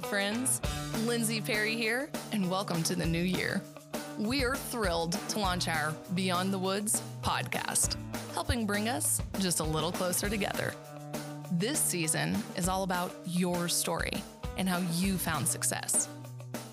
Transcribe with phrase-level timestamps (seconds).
[0.00, 0.60] Friends.
[1.06, 3.60] Lindsay Perry here, and welcome to the new year.
[4.18, 7.96] We are thrilled to launch our Beyond the Woods podcast,
[8.32, 10.72] helping bring us just a little closer together.
[11.52, 14.12] This season is all about your story
[14.56, 16.08] and how you found success.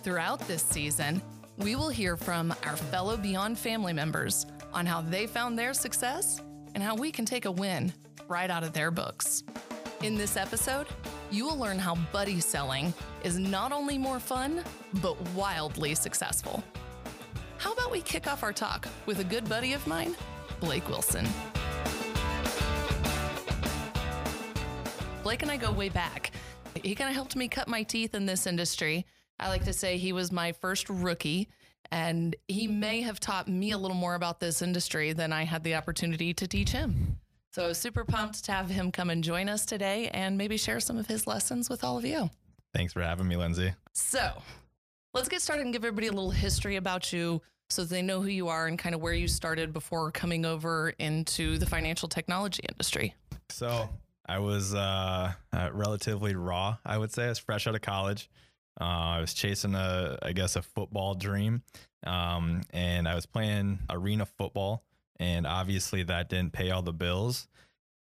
[0.03, 1.21] Throughout this season,
[1.57, 6.41] we will hear from our fellow Beyond family members on how they found their success
[6.73, 7.93] and how we can take a win
[8.27, 9.43] right out of their books.
[10.01, 10.87] In this episode,
[11.31, 12.93] you will learn how buddy selling
[13.23, 14.63] is not only more fun,
[15.01, 16.63] but wildly successful.
[17.57, 20.15] How about we kick off our talk with a good buddy of mine,
[20.59, 21.27] Blake Wilson?
[25.23, 26.31] Blake and I go way back.
[26.83, 29.05] He kind of helped me cut my teeth in this industry.
[29.39, 31.49] I like to say he was my first rookie,
[31.91, 35.63] and he may have taught me a little more about this industry than I had
[35.63, 37.17] the opportunity to teach him.
[37.55, 40.97] So, super pumped to have him come and join us today and maybe share some
[40.97, 42.29] of his lessons with all of you.
[42.73, 43.73] Thanks for having me, Lindsay.
[43.93, 44.43] So,
[45.13, 48.27] let's get started and give everybody a little history about you so they know who
[48.27, 52.61] you are and kind of where you started before coming over into the financial technology
[52.67, 53.15] industry.
[53.47, 53.87] So,
[54.25, 57.23] I was uh, uh, relatively raw, I would say.
[57.23, 58.29] I was fresh out of college.
[58.81, 61.63] Uh, I was chasing a, I guess, a football dream,
[62.05, 64.83] um, and I was playing arena football
[65.19, 67.47] and obviously that didn't pay all the bills.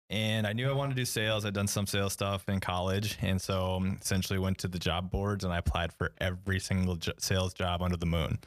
[0.09, 1.45] And I knew I wanted to do sales.
[1.45, 3.17] I'd done some sales stuff in college.
[3.21, 6.97] And so um, essentially went to the job boards and I applied for every single
[6.97, 8.39] jo- sales job under the moon.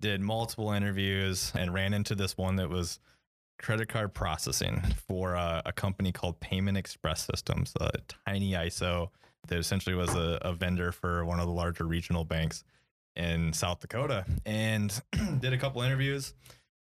[0.00, 2.98] Did multiple interviews and ran into this one that was
[3.60, 7.92] credit card processing for a, a company called Payment Express Systems, a
[8.26, 9.10] tiny ISO
[9.46, 12.64] that essentially was a, a vendor for one of the larger regional banks
[13.14, 14.24] in South Dakota.
[14.44, 15.00] And
[15.38, 16.34] did a couple interviews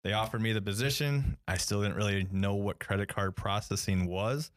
[0.03, 1.37] they offered me the position.
[1.47, 4.51] I still didn't really know what credit card processing was,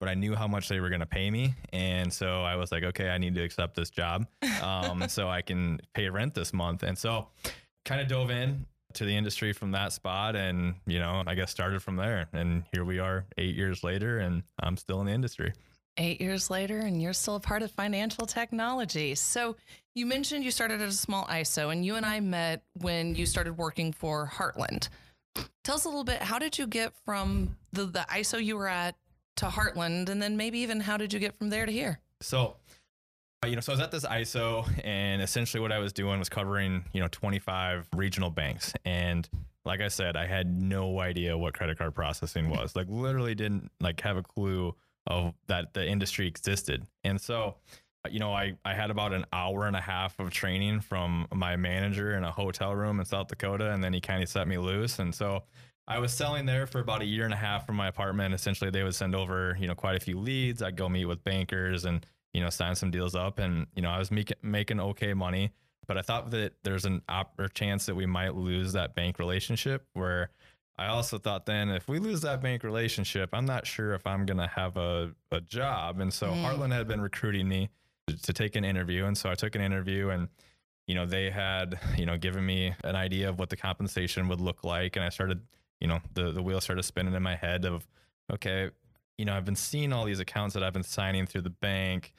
[0.00, 1.54] but I knew how much they were going to pay me.
[1.72, 4.26] And so I was like, okay, I need to accept this job
[4.62, 6.82] um, so I can pay rent this month.
[6.82, 7.28] And so
[7.84, 11.50] kind of dove in to the industry from that spot and, you know, I guess
[11.50, 12.28] started from there.
[12.32, 15.52] And here we are eight years later and I'm still in the industry
[15.96, 19.14] eight years later and you're still a part of financial technology.
[19.14, 19.56] So
[19.94, 23.26] you mentioned you started at a small ISO and you and I met when you
[23.26, 24.88] started working for Heartland.
[25.62, 28.68] Tell us a little bit, how did you get from the, the ISO you were
[28.68, 28.96] at
[29.36, 30.08] to Heartland?
[30.08, 31.98] And then maybe even how did you get from there to here?
[32.20, 32.56] So,
[33.42, 36.18] uh, you know, so I was at this ISO and essentially what I was doing
[36.18, 38.72] was covering, you know, 25 regional banks.
[38.84, 39.28] And
[39.64, 42.76] like I said, I had no idea what credit card processing was.
[42.76, 44.74] Like literally didn't like have a clue
[45.06, 46.86] of that the industry existed.
[47.02, 47.56] And so,
[48.04, 51.26] uh, you know, I, I had about an hour and a half of training from
[51.32, 53.70] my manager in a hotel room in South Dakota.
[53.70, 54.98] And then he kind of set me loose.
[54.98, 55.44] And so
[55.86, 58.34] I was selling there for about a year and a half from my apartment.
[58.34, 60.62] Essentially, they would send over, you know, quite a few leads.
[60.62, 63.38] I'd go meet with bankers and, you know, sign some deals up.
[63.38, 65.52] And, you know, I was making, making okay money.
[65.86, 69.18] But I thought that there's an op- or chance that we might lose that bank
[69.18, 70.30] relationship where
[70.76, 74.26] I also thought then if we lose that bank relationship, I'm not sure if I'm
[74.26, 76.00] going to have a, a job.
[76.00, 76.42] And so mm.
[76.42, 77.70] Heartland had been recruiting me
[78.08, 79.04] to, to, take an interview.
[79.04, 80.28] And so I took an interview and,
[80.86, 84.40] you know, they had, you know, given me an idea of what the compensation would
[84.40, 84.96] look like.
[84.96, 85.40] And I started,
[85.80, 87.86] you know, the, the wheel started spinning in my head of,
[88.32, 88.70] okay,
[89.16, 92.14] you know, I've been seeing all these accounts that I've been signing through the bank.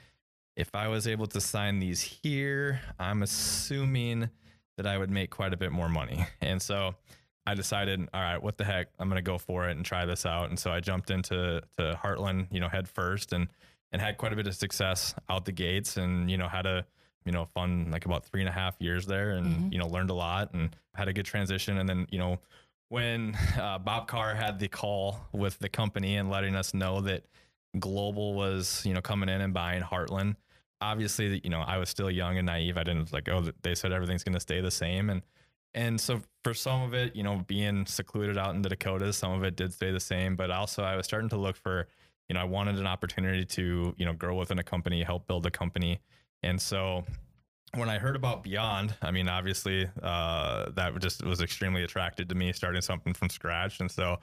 [0.55, 4.29] If I was able to sign these here, I'm assuming
[4.77, 6.25] that I would make quite a bit more money.
[6.41, 6.95] And so,
[7.47, 10.05] I decided, all right, what the heck, I'm going to go for it and try
[10.05, 10.49] this out.
[10.49, 13.47] And so I jumped into to Heartland, you know, head first and
[13.91, 16.85] and had quite a bit of success out the gates, and you know had a
[17.25, 19.71] you know fun like about three and a half years there, and mm-hmm.
[19.71, 21.77] you know learned a lot and had a good transition.
[21.77, 22.39] And then you know
[22.89, 27.23] when uh, Bob Carr had the call with the company and letting us know that
[27.79, 30.35] Global was you know coming in and buying Heartland.
[30.81, 32.77] Obviously, you know I was still young and naive.
[32.77, 35.21] I didn't like oh they said everything's going to stay the same and
[35.75, 39.33] and so for some of it, you know, being secluded out in the Dakotas, some
[39.33, 40.35] of it did stay the same.
[40.35, 41.87] But also, I was starting to look for,
[42.29, 45.45] you know, I wanted an opportunity to, you know, grow within a company, help build
[45.45, 45.99] a company.
[46.43, 47.03] And so
[47.75, 52.35] when I heard about Beyond, I mean, obviously, uh, that just was extremely attracted to
[52.35, 53.81] me, starting something from scratch.
[53.81, 54.19] And so,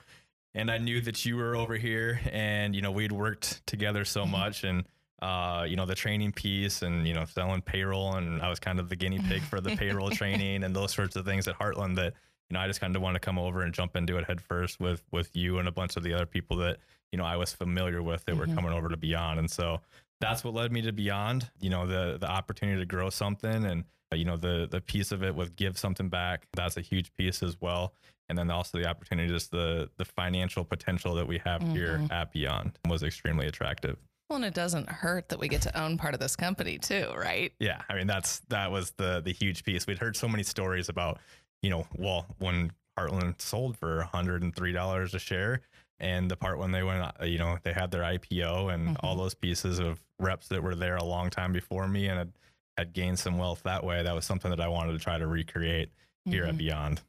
[0.55, 4.23] and I knew that you were over here and, you know, we'd worked together so
[4.23, 4.33] mm-hmm.
[4.33, 4.65] much.
[4.65, 4.85] And,
[5.23, 8.17] uh, you know, the training piece and, you know, selling payroll.
[8.17, 11.15] And I was kind of the guinea pig for the payroll training and those sorts
[11.15, 12.15] of things at Heartland that,
[12.51, 14.41] you know, I just kind of want to come over and jump into it head
[14.41, 16.79] first with, with you and a bunch of the other people that,
[17.13, 18.51] you know, I was familiar with that mm-hmm.
[18.51, 19.39] were coming over to Beyond.
[19.39, 19.81] And so
[20.21, 23.85] that's what led me to Beyond, you know, the, the opportunity to grow something and,
[24.13, 26.49] you know, the, the piece of it with give something back.
[26.53, 27.95] That's a huge piece as well.
[28.29, 31.75] And then also the opportunity, just the, the financial potential that we have mm-hmm.
[31.75, 33.99] here at Beyond was extremely attractive.
[34.33, 37.13] Well, and it doesn't hurt that we get to own part of this company too,
[37.15, 37.53] right?
[37.61, 39.87] Yeah, I mean that's that was the the huge piece.
[39.87, 41.19] We'd heard so many stories about,
[41.61, 45.61] you know, well, when Heartland sold for $103 a share
[46.01, 49.17] and the part when they went, uh, you know, they had their IPO and all
[49.17, 52.33] those pieces of reps that were there a long time before me and had,
[52.79, 54.03] had gained some wealth that way.
[54.03, 55.91] That was something that I wanted to try to recreate
[56.25, 57.03] here at Beyond.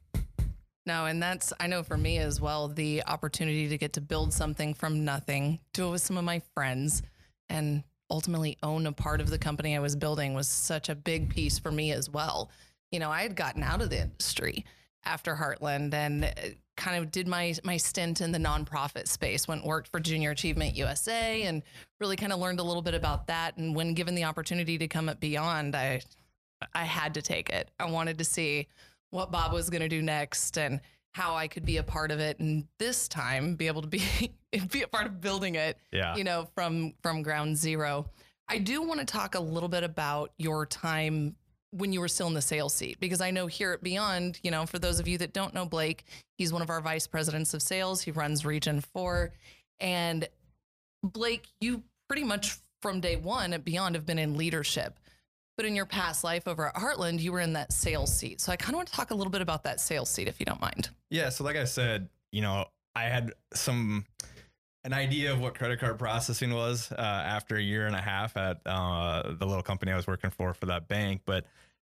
[0.86, 4.34] No, and that's, I know for me as well, the opportunity to get to build
[4.34, 7.02] something from nothing, do it with some of my friends,
[7.48, 11.30] and ultimately own a part of the company I was building was such a big
[11.30, 12.50] piece for me as well.
[12.90, 14.64] You know, I had gotten out of the industry
[15.04, 16.30] after Heartland and uh,
[16.76, 20.76] kind of did my my stint in the nonprofit space, went worked for Junior Achievement
[20.76, 21.62] USA and
[22.00, 23.56] really kind of learned a little bit about that.
[23.56, 26.00] And when given the opportunity to come at Beyond, I
[26.72, 27.70] I had to take it.
[27.78, 28.68] I wanted to see
[29.10, 30.80] what Bob was going to do next and
[31.14, 34.02] how I could be a part of it and this time be able to be
[34.70, 36.14] be a part of building it Yeah.
[36.16, 38.10] you know from from ground zero.
[38.48, 41.36] I do want to talk a little bit about your time
[41.70, 44.50] when you were still in the sales seat because I know here at Beyond, you
[44.50, 46.04] know, for those of you that don't know Blake,
[46.36, 48.02] he's one of our vice presidents of sales.
[48.02, 49.32] He runs Region 4
[49.80, 50.28] and
[51.02, 55.00] Blake, you pretty much from day 1 at Beyond have been in leadership.
[55.56, 58.40] But in your past life over at Heartland, you were in that sales seat.
[58.40, 60.40] So I kind of want to talk a little bit about that sales seat if
[60.40, 60.90] you don't mind.
[61.10, 61.28] Yeah.
[61.28, 62.66] So, like I said, you know,
[62.96, 64.04] I had some
[64.84, 68.36] an idea of what credit card processing was uh, after a year and a half
[68.36, 71.46] at uh, the little company I was working for for that bank, but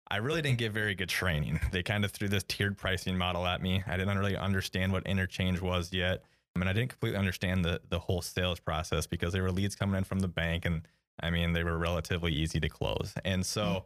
[0.09, 1.59] I really didn't get very good training.
[1.71, 3.83] They kind of threw this tiered pricing model at me.
[3.85, 6.23] I didn't really understand what interchange was yet.
[6.56, 9.75] I mean, I didn't completely understand the the whole sales process because there were leads
[9.75, 10.88] coming in from the bank, and
[11.21, 13.13] I mean, they were relatively easy to close.
[13.23, 13.85] And so,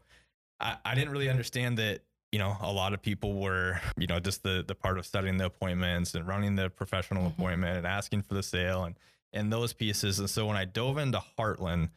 [0.59, 4.19] I, I didn't really understand that you know a lot of people were you know
[4.19, 7.27] just the the part of studying the appointments and running the professional Mhm.
[7.33, 8.95] appointment and asking for the sale and
[9.33, 11.89] and those pieces and so when i dove into heartland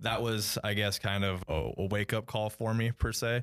[0.00, 3.42] that was i guess kind of a, a wake up call for me per se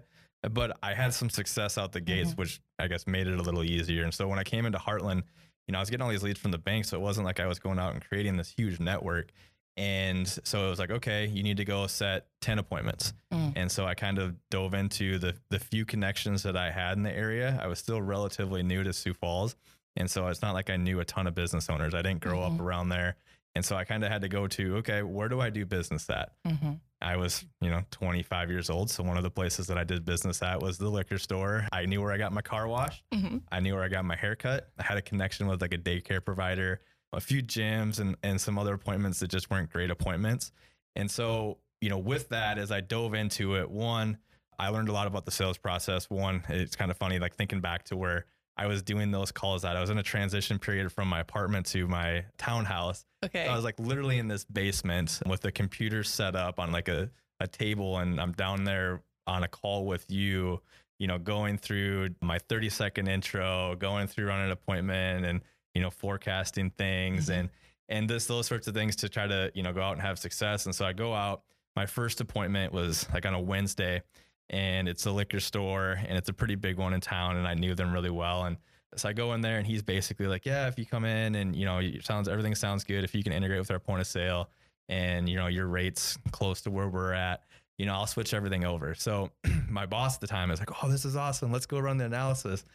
[0.52, 2.38] but i had some success out the gates Mhm.
[2.38, 5.24] which i guess made it a little easier and so when i came into heartland
[5.68, 7.42] you know i was getting all these leads from the bank so it wasn't like
[7.42, 9.32] i was going out and creating this huge network
[9.78, 13.54] and so it was like okay you need to go set 10 appointments Mm.
[13.56, 17.04] and so I kind of dove into the the few connections that I had in
[17.04, 17.58] the area.
[17.64, 19.56] I was still relatively new to Sioux Falls,
[19.96, 21.94] and so it's not like I knew a ton of business owners.
[21.94, 22.56] I didn't grow Mhm.
[22.56, 23.16] up around there,
[23.56, 26.10] and so I kind of had to go to okay, where do I do business
[26.10, 26.34] at?
[26.46, 26.74] Mm-hmm.
[27.02, 30.04] I was, you know, 25 years old, so one of the places that I did
[30.06, 31.66] business at was the liquor store.
[31.72, 33.04] I knew where I got my car washed.
[33.14, 33.38] Mm-hmm.
[33.50, 34.72] I knew where I got my haircut.
[34.78, 36.82] I had a connection with like a daycare provider,
[37.14, 40.52] a few gyms, and and some other appointments that just weren't great appointments.
[40.96, 44.18] And so, you know, with that, as I dove into it, one,
[44.60, 46.10] I learned a lot about the sales process.
[46.10, 48.26] One, it's kind of funny, like thinking back to where
[48.58, 51.66] I was doing those calls that I was in a transition period from my apartment
[51.68, 53.06] to my townhouse.
[53.24, 53.48] Okay.
[53.48, 57.10] I was like literally in this basement with the computer set up on like a,
[57.40, 60.62] a table, and I'm down there on a call with you,
[61.00, 65.42] you know, going through my 30 second intro, going through on an appointment and,
[65.74, 67.40] you know, forecasting things Mhm.
[67.40, 67.50] and,
[67.90, 70.18] and this, those sorts of things to try to, you know, go out and have
[70.20, 70.66] success.
[70.66, 71.44] And so I go out,
[71.76, 74.02] my first appointment was like on a Wednesday
[74.50, 77.38] and it's a liquor store and it's a pretty big one in town.
[77.38, 78.46] And I knew them really well.
[78.46, 78.58] And
[78.96, 81.56] so I go in there and he's basically like, yeah, if you come in and,
[81.56, 83.04] you know, it sounds, everything sounds good.
[83.04, 84.50] If you can integrate with our point of sale
[84.90, 87.44] and, you know, your rates close to where we're at,
[87.78, 88.94] you know, I'll switch everything over.
[88.94, 89.32] So
[89.70, 91.52] my boss at the time is like, oh, this is awesome.
[91.52, 92.66] Let's go run the analysis.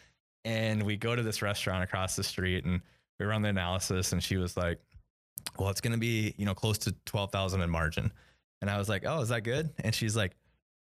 [0.47, 2.81] And we go to this restaurant across the street and
[3.19, 4.13] we run the analysis.
[4.13, 4.79] And she was like,
[5.59, 8.13] well, it's going to be, you know, close to 12,000 in margin.
[8.63, 9.71] And I was like, oh, is that good?
[9.81, 10.37] And she's like,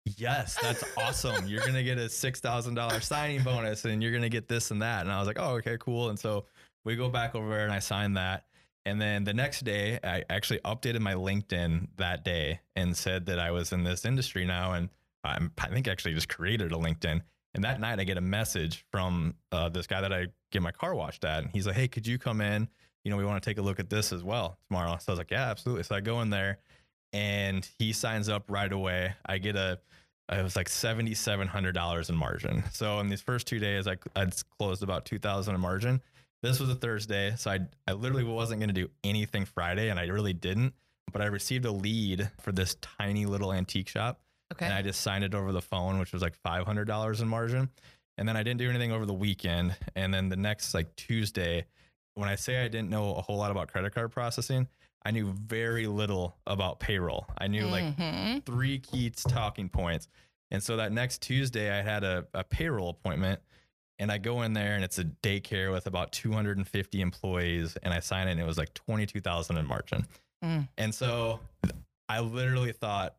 [0.05, 1.49] yes, that's awesome.
[1.49, 4.83] You're going to get a $6,000 signing bonus and you're going to get this and
[4.83, 5.01] that.
[5.01, 6.11] And I was like, oh, okay, cool.
[6.11, 6.45] And so
[6.85, 8.45] we go back over there and I signed that.
[8.85, 13.39] And then the next day, I actually updated my LinkedIn that day and said that
[13.39, 14.75] I was in this industry now.
[14.75, 14.91] And
[15.25, 17.23] I'm, I think actually just created a LinkedIn.
[17.55, 20.73] And that night, I get a message from uh, this guy that I get my
[20.73, 21.45] car washed at.
[21.45, 22.69] And he's like, hey, could you come in?
[23.05, 24.97] You know, we want to take a look at this as well tomorrow.
[24.99, 25.85] So I was like, yeah, absolutely.
[25.85, 26.59] So I go in there
[27.13, 29.15] and he signs up right away.
[29.27, 29.79] I get a,
[30.33, 32.65] it was like $7,700 in margin.
[32.73, 34.27] So in these first two days, I, I
[34.59, 36.03] closed about 2000 in margin.
[36.43, 37.35] This was a Thursday.
[37.37, 40.75] So I, I literally wasn't going to do anything Friday and I really didn't,
[41.13, 44.21] but I received a lead for this tiny little antique shop
[44.53, 44.67] okay.
[44.67, 47.29] and I just signed it over the phone, which was like five hundred dollars in
[47.29, 47.69] margin.
[48.17, 49.77] And then I didn't do anything over the weekend.
[49.97, 51.67] And then the next like Tuesday,
[52.15, 54.69] when I say I didn't know a whole lot about credit card processing,
[55.05, 57.27] I knew very little about payroll.
[57.37, 58.45] I knew like Mhm.
[58.47, 60.07] three key talking points.
[60.53, 63.41] And so that next Tuesday, I had a, a payroll appointment
[63.99, 67.99] and I go in there and it's a daycare with about 250 employees and I
[68.01, 70.07] sign it and it was like 22,000 in margin.
[70.45, 70.69] Mm.
[70.79, 71.41] And so
[72.09, 73.17] I literally thought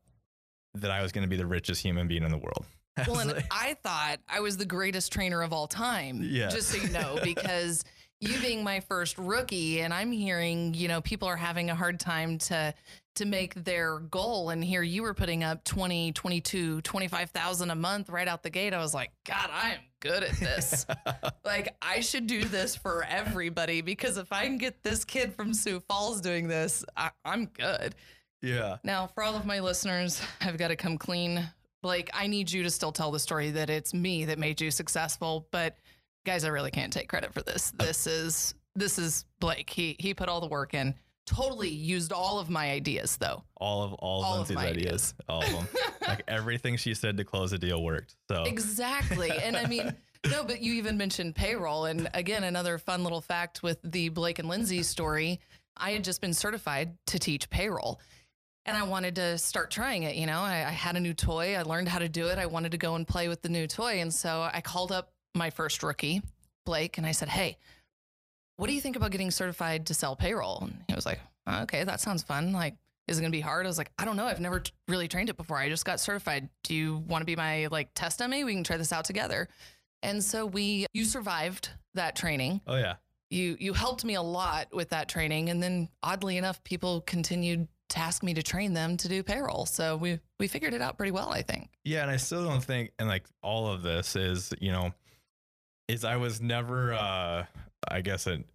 [0.82, 2.65] that I was going to be the richest human being in the world.
[2.98, 6.22] I Well, and like- I thought I was the greatest trainer of all time.
[6.24, 6.50] Yeah.
[6.50, 7.84] Just so you know, because
[8.22, 12.00] you being my first rookie, and I'm hearing, you know, people are having a hard
[12.00, 12.74] time to
[13.15, 14.50] to make their goal.
[14.50, 18.74] And here you were putting up 20, 22, 25,000 a month right out the gate.
[18.74, 20.86] I was like, God, I am good at this.
[21.46, 25.53] like, I should do this for everybody because if I can get this kid from
[25.53, 27.96] Sioux Falls doing this, I, I'm good.
[28.46, 28.78] Yeah.
[28.84, 31.44] Now, for all of my listeners, I've got to come clean.
[31.82, 34.72] Blake, I need you to still tell the story that it's me that made you
[34.72, 35.48] successful.
[35.52, 35.78] But
[36.25, 37.74] guys, I really can't take credit for this.
[37.80, 39.70] Uh, this is this is Blake.
[39.70, 40.96] He he put all the work in.
[41.25, 43.44] Totally used all of my ideas though.
[43.58, 45.68] All of all, All of Lindsay's my ideas, all of them.
[46.08, 48.16] like everything she said to close the deal worked.
[48.30, 49.32] So Exactly.
[49.32, 49.96] And I mean,
[50.30, 51.86] no, but you even mentioned payroll.
[51.86, 55.40] And again, another fun little fact with the Blake and Lindsay story.
[55.78, 58.00] I had just been certified to teach payroll.
[58.65, 60.15] And I wanted to start trying it.
[60.15, 61.55] You know, I, I had a new toy.
[61.55, 62.39] I learned how to do it.
[62.39, 64.01] I wanted to go and play with the new toy.
[64.01, 66.22] And so I called up my first rookie,
[66.65, 67.57] Blake, and I said, Hey,
[68.57, 70.60] what do you think about getting certified to sell payroll?
[70.63, 72.53] And he was like, Okay, that sounds fun.
[72.53, 72.75] Like,
[73.07, 73.67] is it going to be hard?
[73.67, 74.25] I was like, I don't know.
[74.25, 75.57] I've never t- really trained it before.
[75.57, 76.50] I just got certified.
[76.63, 78.43] Do you want to be my like test dummy?
[78.43, 79.48] We can try this out together.
[80.01, 82.62] And so we, you survived that training.
[82.65, 82.95] oh yeah.
[83.29, 85.50] You, you helped me a lot with that training.
[85.50, 89.65] And then oddly enough, people continued to ask me to train them to do payroll.
[89.65, 91.70] So we, we figured it out pretty well, I think.
[91.84, 94.92] Yeah, and I still don't think and like all of this is, you know,
[95.88, 97.46] is I was never uh
[97.88, 98.46] I guess an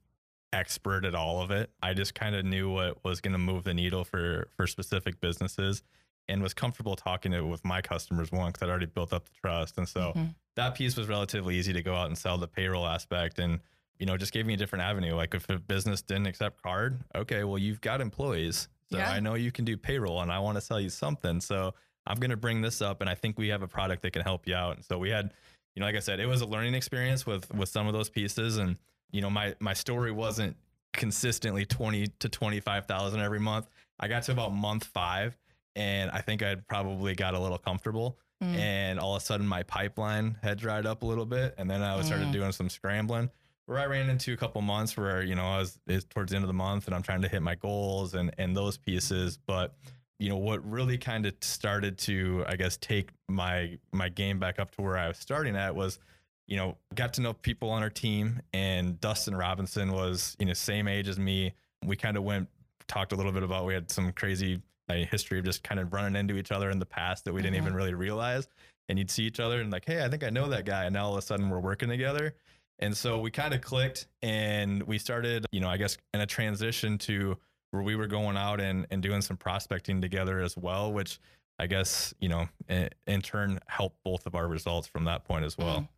[0.52, 1.70] expert at all of it.
[1.82, 5.20] I just kind of knew what was going to move the needle for for specific
[5.20, 5.82] businesses
[6.28, 9.34] and was comfortable talking it with my customers one cuz I'd already built up the
[9.40, 9.78] trust.
[9.78, 10.34] And so Mhm.
[10.56, 13.60] that piece was relatively easy to go out and sell the payroll aspect and
[13.98, 15.14] you know, just gave me a different avenue.
[15.14, 18.66] Like if a business didn't accept card, okay, well you've got employees.
[18.92, 19.10] So Yeah.
[19.10, 21.40] I know you can do payroll and I want to sell you something.
[21.40, 21.74] So
[22.06, 24.22] I'm going to bring this up and I think we have a product that can
[24.22, 24.76] help you out.
[24.76, 25.32] And so we had,
[25.74, 28.08] you know, like I said, it was a learning experience with with some of those
[28.10, 28.76] pieces and
[29.12, 30.56] you know, my my story wasn't
[30.92, 33.68] consistently 20 to 25,000 every month.
[34.00, 35.38] I got to about month 5
[35.76, 38.56] and I think I'd probably got a little comfortable Mm.
[38.56, 41.82] and all of a sudden my pipeline had dried up a little bit and then
[41.82, 42.32] I was started Mm.
[42.32, 43.28] doing some scrambling
[43.70, 46.36] where I ran into a couple months where you know I was it's towards the
[46.36, 49.38] end of the month and I'm trying to hit my goals and and those pieces.
[49.46, 49.76] But
[50.18, 54.58] you know what really kind of started to I guess take my my game back
[54.58, 56.00] up to where I was starting at was
[56.48, 60.52] you know got to know people on our team and Dustin Robinson was you know
[60.52, 61.54] same age as me.
[61.86, 62.48] We kind of went
[62.88, 65.92] talked a little bit about we had some crazy uh, history of just kind of
[65.92, 67.62] running into each other in the past that we didn't Mhm.
[67.62, 68.48] even really realize.
[68.88, 70.86] And you'd see each other and like hey I think I know that guy.
[70.86, 72.34] And now all of a sudden we're working together
[72.80, 76.26] and so we kind of clicked and we started, you know, I guess in a
[76.26, 77.36] transition to
[77.70, 81.20] where we were going out and, and doing some prospecting together as well, which
[81.58, 85.44] I guess, you know, in, in turn helped both of our results from that point
[85.44, 85.80] as well.
[85.80, 85.88] Mm.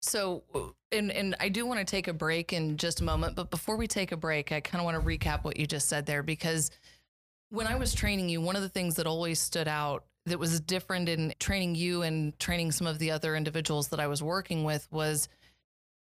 [0.00, 0.42] So,
[0.92, 3.76] and and I do want to take a break in just a moment, but before
[3.76, 6.22] we take a break, I kind of want to recap what you just said there
[6.22, 6.70] because
[7.50, 10.60] when I was training you, one of the things that always stood out that was
[10.60, 14.64] different in training you and training some of the other individuals that I was working
[14.64, 15.28] with was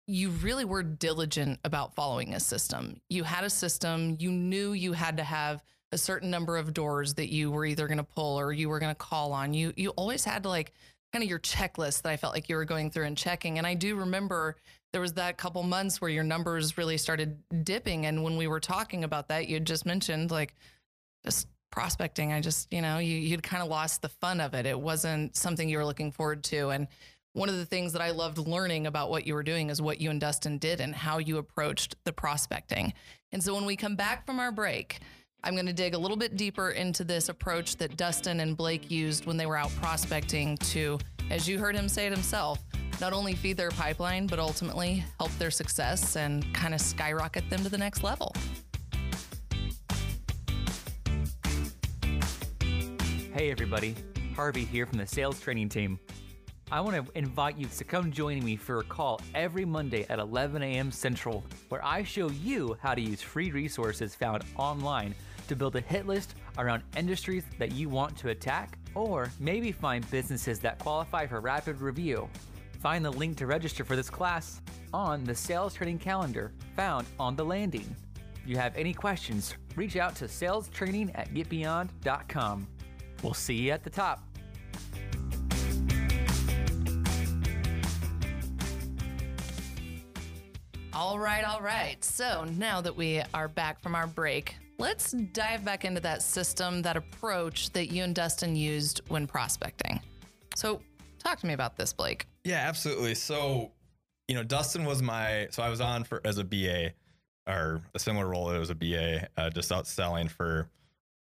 [0.07, 3.01] you really were diligent about following a system.
[3.09, 7.15] You had a system, you knew you had to have a certain number of doors
[7.15, 9.53] that you were either going to pull or you were going to call on.
[9.53, 10.73] You you always had to like
[11.11, 13.57] kind of your checklist that I felt like you were going through and checking.
[13.57, 14.57] And I do remember
[14.91, 18.05] there was that couple months where your numbers really started dipping.
[18.05, 20.55] And when we were talking about that, you just mentioned like
[21.25, 22.33] just prospecting.
[22.33, 24.65] I just, you know, you, you'd kind of lost the fun of it.
[24.65, 26.69] It wasn't something you were looking forward to.
[26.69, 26.87] And
[27.35, 29.99] one of the things that I loved learning about what you were doing is what
[29.99, 32.93] you and Dustin did and how you approached the prospecting.
[33.33, 34.99] And so when we come back from our break,
[35.43, 38.89] I'm going to dig a little bit deeper into this approach that Dustin and Blake
[38.89, 40.97] used when they were out prospecting to,
[41.29, 42.63] as you heard him say it himself,
[43.01, 47.61] not only feed their pipeline, but ultimately help their success and kind of skyrocket them
[47.63, 48.33] to the next level.
[53.33, 53.93] Hey everybody,
[54.37, 55.99] Harvey here from the sales training team.
[56.71, 60.17] I want to invite you to come join me for a call every Monday at
[60.17, 60.91] 11 a.m.
[60.91, 65.13] Central, where I show you how to use free resources found online
[65.47, 70.09] to build a hit list around industries that you want to attack, or maybe find
[70.09, 72.27] businesses that qualify for rapid review.
[72.79, 74.59] Find the link to register for this class
[74.91, 77.95] on the sales training calendar found on the landing.
[78.41, 82.67] If you have any questions, reach out to salestraining at getbeyond.com.
[83.21, 84.23] We'll see you at the top.
[90.95, 92.01] All right, all right.
[92.05, 96.81] So now that we are back from our break, let's dive back into that system,
[96.83, 99.99] that approach that you and Dustin used when prospecting.
[100.55, 100.79] So,
[101.19, 102.27] talk to me about this, Blake.
[102.45, 103.13] Yeah, absolutely.
[103.13, 103.73] So,
[104.29, 106.91] you know, Dustin was my so I was on for as a BA
[107.45, 110.69] or a similar role as a BA, uh, just out selling for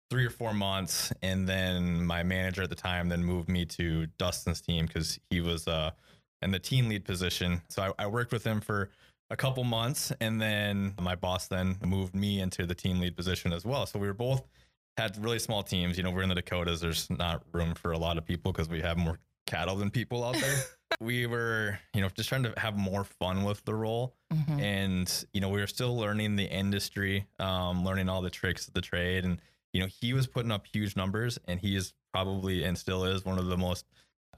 [0.08, 4.06] three or four months, and then my manager at the time then moved me to
[4.16, 5.90] Dustin's team because he was uh
[6.40, 7.60] in the team lead position.
[7.68, 8.88] So I, I worked with him for
[9.30, 13.52] a couple months, and then my boss then moved me into the team lead position
[13.52, 13.86] as well.
[13.86, 14.42] So we were both
[14.96, 15.96] had really small teams.
[15.96, 16.80] You know, we're in the Dakotas.
[16.80, 20.24] There's not room for a lot of people because we have more cattle than people
[20.24, 20.56] out there.
[21.00, 24.14] we were, you know, just trying to have more fun with the role.
[24.32, 24.60] Mm-hmm.
[24.60, 28.74] And, you know, we were still learning the industry, um, learning all the tricks of
[28.74, 29.24] the trade.
[29.24, 29.40] And,
[29.72, 33.24] you know, he was putting up huge numbers and he is probably and still is
[33.24, 33.86] one of the most,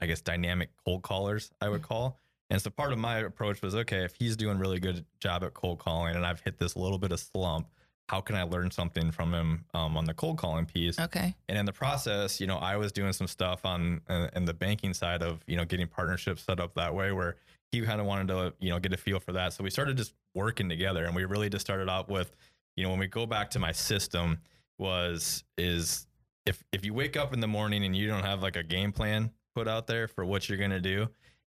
[0.01, 2.19] I guess, dynamic cold callers, I would call.
[2.51, 5.43] And so part of my approach was okay, if he's doing a really good job
[5.45, 7.67] at cold calling and I've hit this little bit of slump,
[8.09, 10.99] how can I learn something from him um, on the cold calling piece?
[10.99, 11.33] Okay.
[11.47, 14.53] And in the process, you know, I was doing some stuff on uh, in the
[14.53, 17.37] banking side of you know getting partnerships set up that way, where
[17.71, 19.53] he kind of wanted to you know get a feel for that.
[19.53, 22.35] So we started just working together, and we really just started out with,
[22.75, 24.39] you know, when we go back to my system
[24.77, 26.05] was is
[26.45, 28.91] if if you wake up in the morning and you don't have like a game
[28.91, 31.07] plan put out there for what you're gonna do.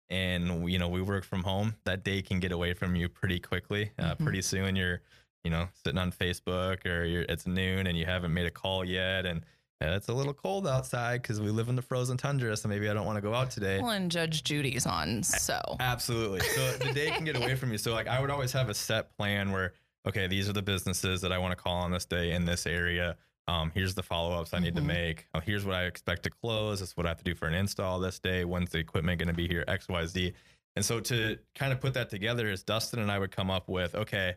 [0.09, 1.75] And you know we work from home.
[1.85, 3.91] That day can get away from you pretty quickly.
[3.99, 4.25] Uh, Mhm.
[4.25, 5.01] Pretty soon, you're
[5.45, 8.85] you know, sitting on Facebook or you're, it's noon and you haven't made a call
[8.85, 9.25] yet.
[9.25, 9.43] And,
[9.81, 12.57] and it's a little cold outside because we live in the frozen tundra.
[12.57, 13.81] So maybe I don't want to go out today.
[13.81, 15.61] Well, and Judge Judy's on, so.
[15.79, 16.41] Absolutely.
[16.41, 17.79] So the day can get away from you.
[17.79, 19.73] So like I would always have a set plan where,
[20.05, 22.67] okay, these are the businesses that I want to call on this day in this
[22.67, 23.17] area.
[23.49, 24.77] Um, here's the follow-ups I need Mhm.
[24.79, 25.29] to make.
[25.33, 26.81] Uh, here's what I expect to close.
[26.81, 28.45] This is what I have to do for an install this day.
[28.45, 29.65] When's the equipment going to be here?
[29.69, 30.33] X, Y, Z.
[30.75, 33.69] And so to kind of put that together is Dustin and I would come up
[33.69, 34.35] with, okay,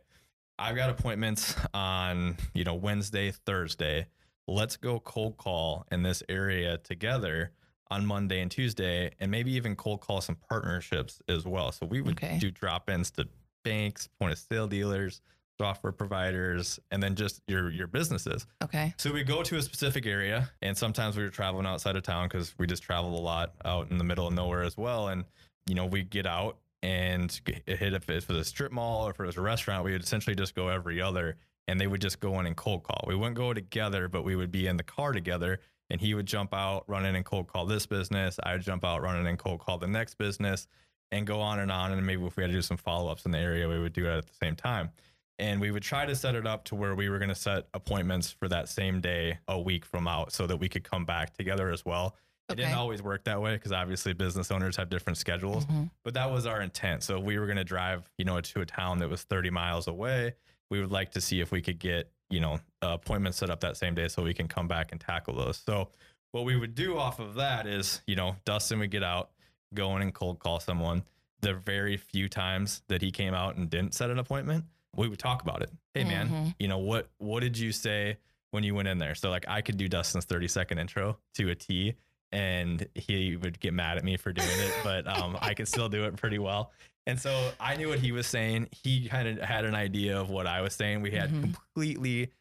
[0.60, 4.08] I've got appointments on, you know, Wednesday, Thursday.
[4.48, 7.52] Let's go cold call in this area together
[7.92, 11.72] on Monday and Tuesday, and maybe even cold call some partnerships as well.
[11.72, 12.38] So we would Okay.
[12.38, 13.28] do drop ins to
[13.64, 15.22] banks, point of sale dealers,
[15.60, 18.48] software providers, and then just your your businesses.
[18.64, 18.94] Okay.
[18.98, 22.28] So we go to a specific area, and sometimes we were traveling outside of town
[22.30, 25.10] because we just travel a lot out in the middle of nowhere as well.
[25.10, 25.26] And
[25.68, 29.20] you know, we get out and hit if it was a strip mall or if
[29.20, 31.36] it was a restaurant, we would essentially just go every other,
[31.68, 33.04] and they would just go in and cold call.
[33.06, 36.26] We wouldn't go together, but we would be in the car together, and he would
[36.26, 38.40] jump out, run in and cold call this business.
[38.42, 40.68] I would jump out, run in and cold call the next business,
[41.12, 41.92] and go on and on.
[41.92, 43.94] And maybe if we had to do some follow ups in the area, we would
[43.94, 44.92] do it at the same time
[45.40, 47.68] and we would try to set it up to where we were going to set
[47.74, 51.34] appointments for that same day a week from out so that we could come back
[51.36, 52.16] together as well.
[52.50, 55.92] It didn't always work that way because obviously business owners have different schedules Mhm.
[56.04, 57.04] but that was our intent.
[57.04, 59.50] So if we were going to drive you know to a town that was 30
[59.52, 60.34] miles away
[60.72, 63.78] we would like to see if we could get you know appointments set up that
[63.78, 65.58] same day so we can come back and tackle those.
[65.58, 65.90] So
[66.32, 69.30] what we would do off of that is you know dustin would get out
[69.76, 71.04] go in and cold call someone.
[71.42, 75.20] The very few times that he came out and didn't set an appointment we would
[75.20, 76.56] talk about it hey man Mhm.
[76.60, 78.18] you know what what did you say
[78.52, 81.50] when you went in there so like i could do dustin's 30 second intro to
[81.50, 81.94] a t
[82.32, 85.90] and he would get mad at me for doing it but um, i could still
[85.90, 86.72] do it pretty well
[87.08, 90.30] and so i knew what he was saying he kind of had an idea of
[90.30, 91.42] what i was saying we had Mhm.
[91.42, 92.32] completely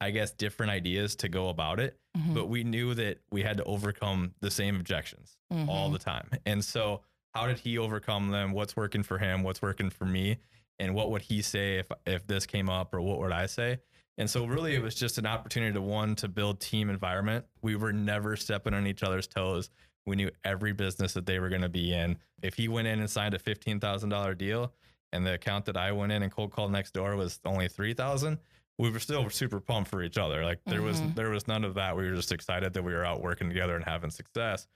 [0.00, 2.34] i guess different ideas to go about it Mhm.
[2.34, 5.36] but we knew that we had to overcome the same objections
[5.68, 5.92] all Mhm.
[5.92, 6.28] the time.
[6.46, 7.02] And so,
[7.34, 8.52] how did he overcome them?
[8.52, 9.42] What's working for him?
[9.42, 10.36] What's working for me?
[10.82, 13.78] And what would he say if if this came up, or what would I say?
[14.18, 17.46] And so, really, it was just an opportunity to one to build team environment.
[17.62, 19.70] We were never stepping on each other's toes.
[20.06, 22.16] We knew every business that they were going to be in.
[22.42, 24.72] If he went in and signed a fifteen thousand dollar deal,
[25.12, 27.94] and the account that I went in and cold called next door was only three
[27.94, 28.38] thousand,
[28.76, 30.44] we were still super pumped for each other.
[30.44, 31.14] Like there was Mhm.
[31.14, 31.96] there was none of that.
[31.96, 34.66] We were just excited that we were out working together and having success.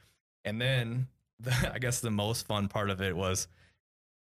[0.44, 1.08] And then
[1.40, 3.48] the, I guess the most fun part of it was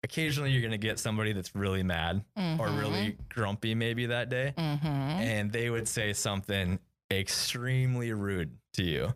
[0.02, 2.78] occasionally you're going to get somebody that's really mad or Mhm.
[2.80, 4.84] really grumpy maybe that day Mhm.
[4.84, 6.78] and they would say something
[7.10, 9.14] extremely rude to you.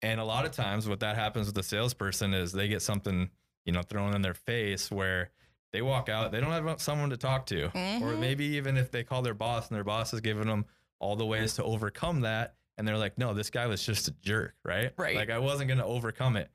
[0.00, 3.30] And a lot of times what that happens with the salesperson is they get something,
[3.64, 5.30] you know, thrown in their face where
[5.72, 7.66] they walk out, they don't have someone to talk to.
[7.66, 7.70] Or
[8.14, 8.18] Mhm.
[8.18, 10.66] maybe even if they call their boss and their boss is giving them
[10.98, 14.12] all the ways to overcome that and they're like, "No, this guy was just a
[14.22, 14.92] jerk, right?
[14.96, 15.14] Right.
[15.16, 16.50] Like I wasn't going to overcome it."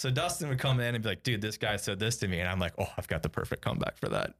[0.00, 2.40] So Dustin would come in and be like, "Dude, this guy said this to me."
[2.40, 4.32] And I'm like, "Oh, I've got the perfect comeback for that."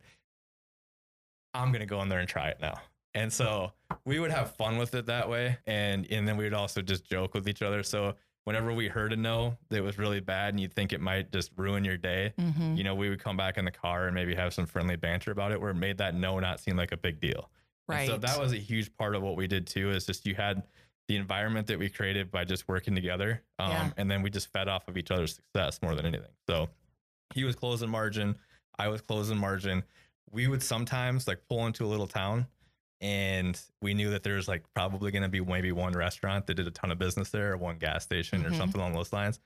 [1.52, 2.80] I'm gonna go in there and try it now.
[3.12, 3.74] And so
[4.06, 5.58] we would have fun with it that way.
[5.66, 7.82] And and then we would also just joke with each other.
[7.82, 11.30] So whenever we heard a no that was really bad and you think it might
[11.30, 12.78] just ruin your day, Mhm.
[12.78, 15.30] you know, we would come back in the car and maybe have some friendly banter
[15.30, 17.50] about it where it made that no not seem like a big deal.
[17.90, 19.90] And so that was a huge part of what we did too.
[19.90, 20.62] Is just you had
[21.10, 23.90] the environment that we created by just working together, um, Yeah.
[23.96, 26.30] and then we just fed off of each other's success more than anything.
[26.48, 26.68] So
[27.34, 28.36] he was closing margin,
[28.78, 29.82] I was closing margin.
[30.30, 32.46] We would sometimes like pull into a little town,
[33.00, 36.54] and we knew that there was like probably going to be maybe one restaurant that
[36.54, 38.56] did a ton of business there, or one gas station, or Mhm.
[38.58, 39.40] something along those lines.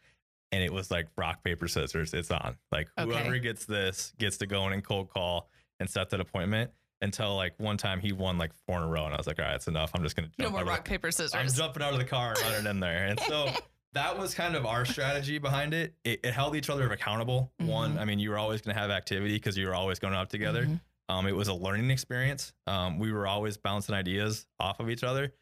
[0.52, 2.12] And it was like rock paper scissors.
[2.12, 2.58] It's on.
[2.72, 3.10] Like Okay.
[3.10, 5.48] whoever gets this gets to go in and cold call
[5.80, 6.72] and set that appointment.
[7.00, 9.38] Until like one time he won like four in a row, and I was like,
[9.38, 9.90] all right, it's enough.
[9.94, 11.98] I'm just gonna jump No more out of the- rock, paper, I'm jumping out of
[11.98, 13.06] the car and running in there.
[13.06, 13.50] And so
[13.92, 15.94] that was kind of our strategy behind it.
[16.04, 17.52] It, it held each other accountable.
[17.58, 18.00] One, Mhm.
[18.00, 20.30] I mean, you were always going to have activity because you were always going out
[20.30, 20.64] together.
[20.66, 20.80] Mhm.
[21.10, 22.52] Um, it was a learning experience.
[22.66, 25.32] Um, we were always bouncing ideas off of each other.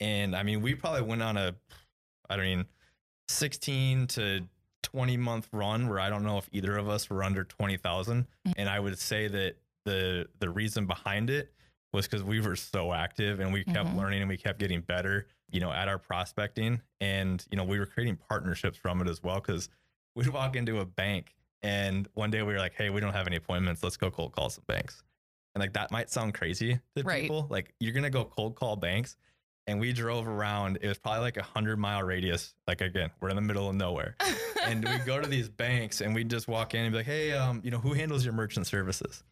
[0.00, 1.54] And I mean, we probably went on a,
[2.30, 2.64] I don't mean,
[3.28, 4.48] 16 to
[4.82, 8.26] 20 month run where I don't know if either of us were under 20,000.
[8.46, 8.52] Mhm.
[8.56, 11.52] And I would say that the the reason behind it
[11.92, 13.96] was because we were so active and we kept Mhm.
[13.96, 16.80] learning and we kept getting better, you know, at our prospecting.
[17.00, 19.68] And, you know, we were creating partnerships from it as well because
[20.14, 23.26] we'd walk into a bank and one day we were like, hey, we don't have
[23.26, 23.82] any appointments.
[23.82, 25.02] Let's go cold call some banks.
[25.54, 27.22] And like that might sound crazy to Right.
[27.22, 27.48] people.
[27.50, 29.16] Like you're going to go cold call banks.
[29.66, 32.54] And we drove around, it was probably like a hundred mile radius.
[32.68, 34.14] Like again, we're in the middle of nowhere.
[34.64, 37.32] and we go to these banks and we just walk in and be like, hey,
[37.32, 39.24] um, you know, who handles your merchant services?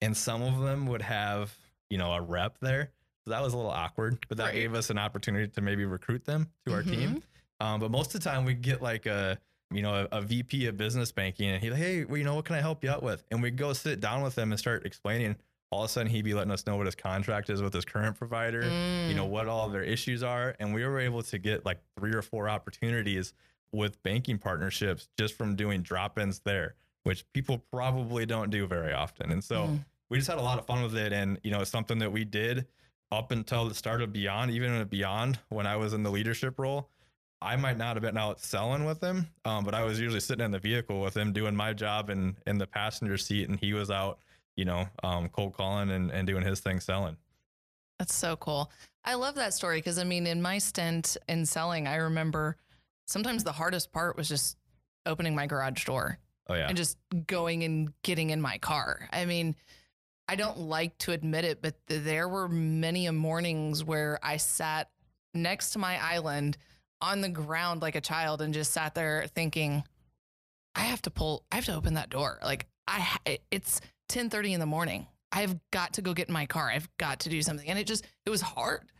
[0.00, 1.56] And some of them would have,
[1.90, 2.90] you know, a rep there.
[3.24, 4.54] So that was a little awkward, but that Right.
[4.54, 7.22] gave us an opportunity to maybe recruit them to our team.
[7.60, 9.38] Um, but most of the time we get like a,
[9.70, 12.36] you know, a, a VP of business banking and he's like, hey, well, you know,
[12.36, 13.24] what can I help you out with?
[13.30, 15.36] And we go sit down with them and start explaining.
[15.70, 17.84] All of a sudden he'd be letting us know what his contract is with his
[17.84, 18.62] current provider
[19.08, 19.30] you know Mm.
[19.30, 22.48] what all their issues are and we were able to get like three or four
[22.48, 23.34] opportunities
[23.72, 26.74] with banking partnerships just from doing drop-ins there
[27.08, 29.32] which people probably don't do very often.
[29.32, 29.84] And so Mm.
[30.10, 31.10] we just had a lot of fun with it.
[31.10, 32.66] And you know it's something that we did
[33.10, 36.90] up until the start of beyond even beyond when i was in the leadership role.
[37.40, 40.44] I might not have been out selling with him um, but i was usually sitting
[40.44, 43.48] in the vehicle with him doing my job in in the passenger seat.
[43.48, 44.18] And he was out
[44.54, 47.16] you know um, cold calling and, and doing his thing selling.
[47.98, 48.70] That's so cool.
[49.04, 52.56] I love that story because I mean, in my stint in selling, I remember
[53.06, 54.58] sometimes the hardest part was just
[55.06, 56.18] opening my garage door
[56.48, 59.08] oh yeah and just going and getting in my car.
[59.12, 59.54] I mean,
[60.28, 64.90] I don't like to admit it, but th- there were many mornings where I sat
[65.34, 66.58] next to my island
[67.00, 69.82] on the ground like a child and just sat there thinking,
[70.74, 72.38] I have to pull, I have to open that door.
[72.44, 73.80] Like I, it's
[74.10, 75.06] 1030 in the morning.
[75.32, 76.70] I've got to go get in my car.
[76.70, 77.68] I've got to do something.
[77.68, 78.90] And it just, it was hard.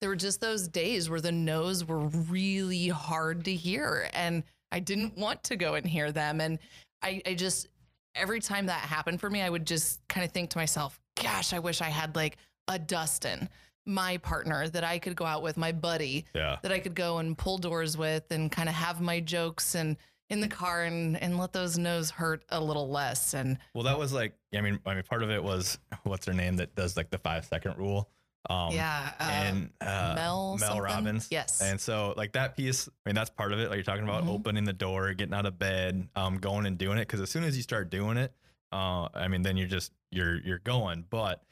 [0.00, 4.08] There were just those days where the no's were really hard to hear.
[4.14, 6.40] And I didn't want to go and hear them.
[6.40, 6.58] And
[7.02, 7.68] I, I just,
[8.14, 11.52] every time that happened for me, I would just kind of think to myself, gosh,
[11.52, 12.36] I wish I had like
[12.68, 13.48] a Dustin,
[13.86, 17.18] my partner that I could go out with, my buddy yeah that I could go
[17.18, 19.96] and pull doors with and kind of have my jokes and
[20.28, 23.34] in the car and, and let those no's hurt a little less.
[23.34, 26.32] And Well, that was like, I mean, I mean, part of it was what's her
[26.32, 28.08] name that does like the five second rule.
[28.48, 30.80] Um, yeah, uh, and uh, Mel Mel something?
[30.82, 31.28] Robbins.
[31.30, 31.60] Yes.
[31.60, 33.68] And so, like that piece, I mean, that's part of it.
[33.68, 34.30] Like you're talking about Mhm.
[34.30, 37.02] opening the door, getting out of bed, um, going and doing it.
[37.02, 38.32] Because as soon as you start doing it,
[38.72, 41.04] uh, I mean, then you're just you're you're going.
[41.10, 41.42] But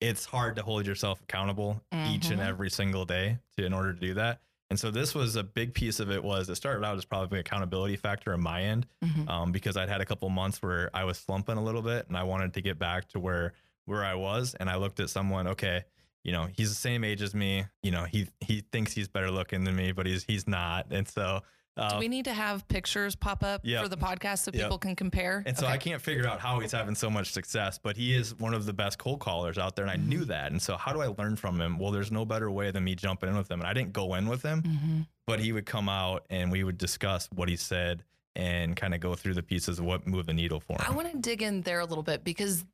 [0.00, 2.46] it's hard to hold yourself accountable each and Mhm.
[2.46, 4.40] every single day to in order to do that.
[4.70, 6.22] And so this was a big piece of it.
[6.22, 9.28] Was it started out as probably an accountability factor on my end Mhm.
[9.28, 12.16] um, because I'd had a couple months where I was slumping a little bit and
[12.16, 13.54] I wanted to get back to where
[13.86, 14.54] where I was.
[14.54, 15.82] And I looked at someone, okay,
[16.24, 17.64] you know, he's the same age as me.
[17.82, 20.86] You know, he he thinks he's better looking than me, but he's he's not.
[20.90, 21.42] And so
[21.76, 23.82] uh, Do we need to have pictures pop up Yep.
[23.84, 24.62] for the podcast so Yep.
[24.64, 25.44] people can compare?
[25.46, 25.74] and so Okay.
[25.74, 28.66] I can't figure out how he's having so much success, but he is one of
[28.66, 30.28] the best cold callers out there, and I knew Mm-hmm.
[30.30, 30.50] that.
[30.50, 31.78] And so, how do I learn from him?
[31.78, 33.60] Well, there's no better way than me jumping in with him.
[33.60, 35.06] And I didn't go in with him, Mhm.
[35.26, 38.02] but he would come out and we would discuss what he said
[38.34, 40.84] and kind of go through the pieces of what moved the needle for him.
[40.84, 42.64] I want to dig in there a little bit because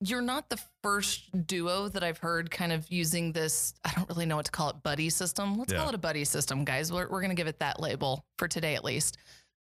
[0.00, 3.74] you're not the first duo that I've heard kind of using this.
[3.84, 5.58] I don't really know what to call it, buddy system.
[5.58, 6.90] Let's call it a buddy system, guys.
[6.92, 9.18] We're, we're going to give it that label for today at least.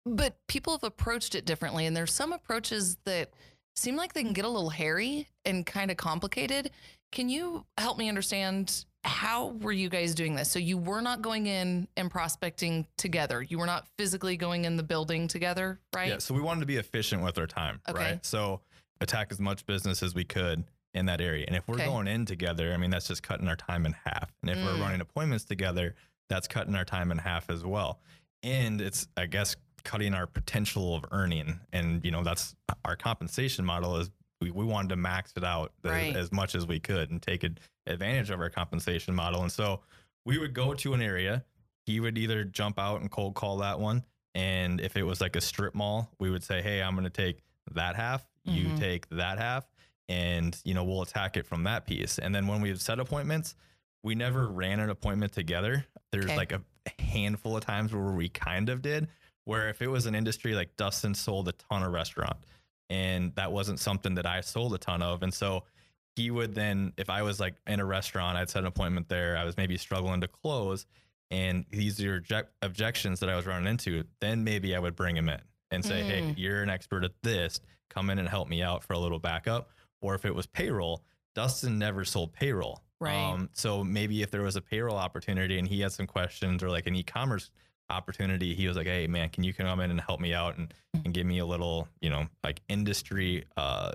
[0.05, 1.87] But people have approached it differently.
[1.87, 3.31] And there's some approaches that
[3.77, 6.71] seem like they can get a little hairy and kind of complicated.
[7.12, 10.51] Can you help me understand how were you guys doing this?
[10.51, 13.43] So you were not going in and prospecting together.
[13.43, 16.09] You were not physically going in the building together, right?
[16.09, 17.99] Yeah, so we wanted to be efficient with our time, Okay.
[17.99, 18.27] right?
[18.27, 18.61] So
[19.01, 21.45] attack as much business as we could in that area.
[21.47, 21.85] And if we're Okay.
[21.87, 24.33] going in together, I mean that's just cutting our time in half.
[24.43, 24.65] And if Mm.
[24.65, 25.95] we're running appointments together,
[26.29, 28.01] that's cutting our time in half as well.
[28.43, 31.61] And it's I guess cutting our potential of earning.
[31.73, 35.73] And you know, that's our compensation model is we, we wanted to max it out
[35.85, 36.17] as, Right.
[36.17, 37.45] as much as we could and take
[37.87, 39.43] advantage of our compensation model.
[39.43, 39.83] And so
[40.25, 41.45] we would go to an area.
[41.87, 44.05] He would either jump out and cold call that one.
[44.35, 47.11] And if it was like a strip mall, we would say, Hey, I'm going to
[47.11, 48.27] take that half.
[48.47, 48.79] You Mhm.
[48.79, 49.67] take that half.
[50.09, 52.19] And, you know, we'll attack it from that piece.
[52.19, 53.57] And then when we would set appointments,
[54.05, 55.85] we never ran an appointment together.
[56.13, 56.37] There's Okay.
[56.37, 56.63] like a
[57.01, 59.09] handful of times where we kind of did,
[59.45, 62.37] where if it was an industry like Dustin sold a ton of restaurant
[62.89, 65.25] and that wasn't something that I sold a ton of.
[65.25, 65.65] And so
[66.15, 69.37] he would then, if I was like in a restaurant, I'd set an appointment there,
[69.37, 70.87] I was maybe struggling to close
[71.33, 75.17] and these are object- objections that I was running into, then maybe I would bring
[75.17, 75.41] him in
[75.73, 76.35] and say, Hey, Mm.
[76.39, 77.61] you're an expert at this,
[77.97, 79.71] come in and help me out for a little backup.
[80.03, 81.03] Or if it was payroll,
[81.35, 82.83] Dustin never sold payroll.
[83.01, 83.15] Right.
[83.15, 86.69] Um, so maybe if there was a payroll opportunity and he had some questions or
[86.71, 87.51] like an e-commerce
[87.91, 90.73] opportunity, he was like, Hey man, can you come in and help me out and,
[91.05, 93.93] and give me a little, you know, like industry, uh,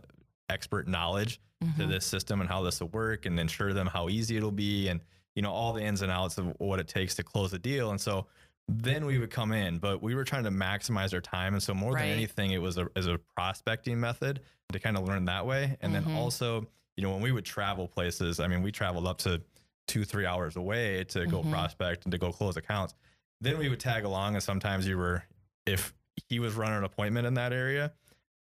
[0.50, 1.90] expert knowledge to Mhm.
[1.90, 5.00] this system and how this will work and ensure them how easy it'll be and,
[5.36, 7.92] you know, all the ins and outs of what it takes to close a deal.
[7.92, 8.26] And so
[8.68, 11.54] then we would come in, but we were trying to maximize our time.
[11.54, 12.04] And so more Right.
[12.04, 15.78] than anything, it was a, as a prospecting method to kind of learn that way.
[15.82, 16.06] And Mhm.
[16.06, 19.42] then also, you know, when we would travel places, I mean, we traveled up to
[19.88, 21.50] two, three hours away to go Mhm.
[21.52, 22.94] prospect and to go close accounts.
[23.42, 24.36] Then we would tag along.
[24.36, 25.24] And sometimes you were,
[25.66, 25.94] if
[26.30, 27.92] he was running an appointment in that area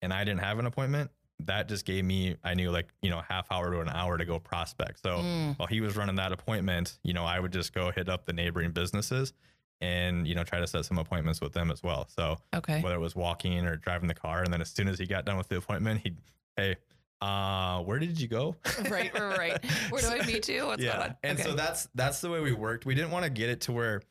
[0.01, 3.21] and I didn't have an appointment, that just gave me, I knew like, you know,
[3.29, 5.01] half hour to an hour to go prospect.
[5.03, 5.59] So Mm.
[5.59, 8.33] while he was running that appointment, you know, I would just go hit up the
[8.33, 9.33] neighboring businesses
[9.81, 12.07] and, you know, try to set some appointments with them as well.
[12.09, 12.81] So Okay.
[12.81, 14.43] whether it was walking or driving the car.
[14.43, 16.17] And then as soon as he got done with the appointment, he'd,
[16.57, 16.77] hey,
[17.21, 18.57] uh, where did you go?
[18.91, 19.65] right, right, right.
[19.91, 20.67] Where do I meet you?
[20.67, 20.97] What's yeah.
[20.97, 21.17] going on?
[21.23, 22.85] And so that's that's the way we worked.
[22.87, 24.03] We didn't want to get it to where,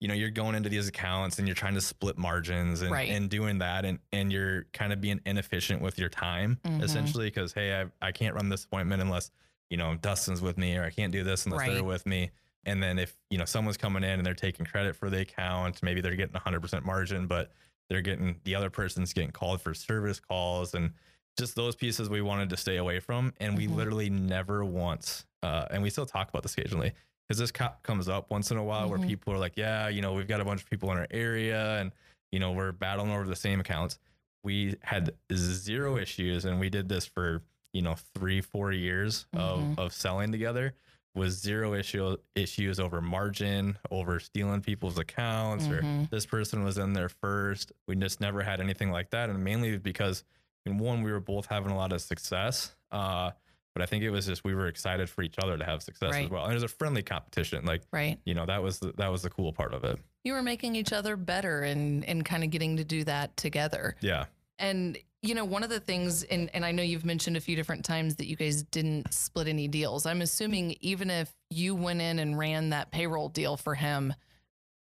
[0.00, 3.08] you know, you're going into these accounts and you're trying to split margins and, Right.
[3.10, 6.82] and doing that and and you're kind of being inefficient with your time Mhm.
[6.82, 9.30] essentially because hey, I I can't run this appointment unless,
[9.70, 11.72] you know, Dustin's with me or I can't do this unless Right.
[11.74, 12.30] they're with me.
[12.66, 15.82] And then if, you know, someone's coming in and they're taking credit for the account,
[15.82, 17.52] maybe they're getting 100% margin, but
[17.88, 20.92] they're getting the other person's getting called for service calls and
[21.38, 23.32] just those pieces we wanted to stay away from.
[23.40, 23.76] And we Mhm.
[23.76, 26.92] literally never once, uh, and we still talk about this occasionally
[27.28, 28.90] because this co- comes up once in a while Mhm.
[28.90, 31.06] where people are like, yeah, you know, we've got a bunch of people in our
[31.12, 31.92] area and,
[32.32, 33.98] you know, we're battling over the same accounts.
[34.42, 39.76] We had zero issues and we did this for, you know, three, four years Mhm.
[39.76, 40.74] of, of selling together
[41.16, 46.10] was zero issue issues over margin, over stealing people's accounts or Mhm.
[46.10, 47.72] this person was in there first.
[47.88, 49.30] We just never had anything like that.
[49.30, 50.22] And mainly because
[50.66, 52.74] in one, we were both having a lot of success.
[52.92, 53.30] Uh,
[53.74, 56.12] but I think it was just we were excited for each other to have success
[56.12, 56.24] Right.
[56.24, 56.44] as well.
[56.44, 57.64] And it was a friendly competition.
[57.64, 58.18] Like, Right.
[58.24, 59.98] you know, that was the, that was the cool part of it.
[60.24, 63.96] You were making each other better and and kind of getting to do that together.
[64.00, 64.26] Yeah.
[64.58, 67.56] And you know, one of the things, and, and I know you've mentioned a few
[67.56, 70.06] different times that you guys didn't split any deals.
[70.06, 74.14] I'm assuming even if you went in and ran that payroll deal for him,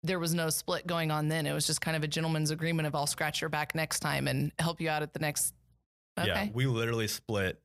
[0.03, 1.47] there was no split going on then.
[1.47, 4.29] It was just kind of a gentleman's agreement of I'll scratch your back next time
[4.29, 5.55] and help you out at the next.
[6.19, 6.29] Okay.
[6.29, 6.49] Yeah.
[6.53, 7.61] We literally split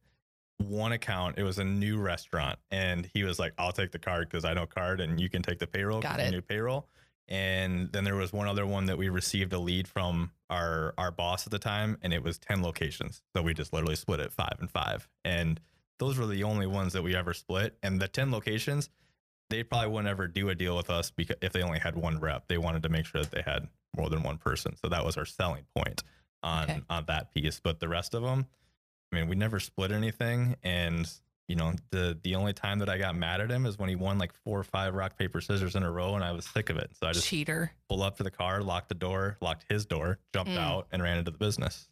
[0.58, 1.38] one account.
[1.38, 2.60] It was a new restaurant.
[2.70, 5.42] And he was like, I'll take the card because I know card and you can
[5.42, 6.02] take the payroll.
[6.02, 6.32] Got it.
[6.32, 6.88] knew payroll.
[7.32, 11.12] And then there was one other one that we received a lead from our our
[11.12, 13.22] boss at the time, and it was 10 locations.
[13.34, 15.08] So we just literally split it five and five.
[15.24, 15.58] And
[15.98, 17.78] those were the only ones that we ever split.
[17.82, 18.90] And the 10 locations,
[19.50, 22.20] they probably wouldn't ever do a deal with us because if they only had one
[22.20, 24.76] rep, they wanted to make sure that they had more than one person.
[24.76, 26.04] So that was our selling point
[26.44, 26.82] on Okay.
[26.90, 27.62] on that piece.
[27.62, 28.46] But the rest of them,
[29.12, 30.58] I mean, we never split anything.
[30.64, 31.10] And
[31.52, 33.96] you know, the the only time that I got mad at him is when he
[33.96, 36.70] won like four or five rock paper scissors in a row, and I was sick
[36.70, 36.92] of it.
[37.00, 37.72] So I just Cheater.
[37.90, 40.58] pulled up to the car, locked the door, locked his door, jumped Mm.
[40.58, 41.88] out, and ran into the business.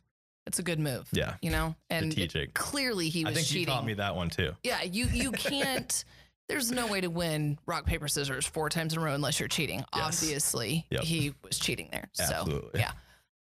[0.48, 1.08] It's a good move.
[1.12, 2.54] Yeah, You know, and it- strategic.
[2.56, 3.62] clearly he I was think cheating.
[3.62, 4.56] you taught me that one too.
[4.64, 6.04] Yeah, you you can't.
[6.48, 9.50] there's no way to win rock paper scissors four times in a row unless you're
[9.50, 9.84] cheating.
[9.94, 10.24] Yes.
[10.24, 11.04] Obviously, Yep.
[11.04, 12.08] he was cheating there.
[12.14, 12.80] So Absolutely.
[12.80, 12.94] yeah.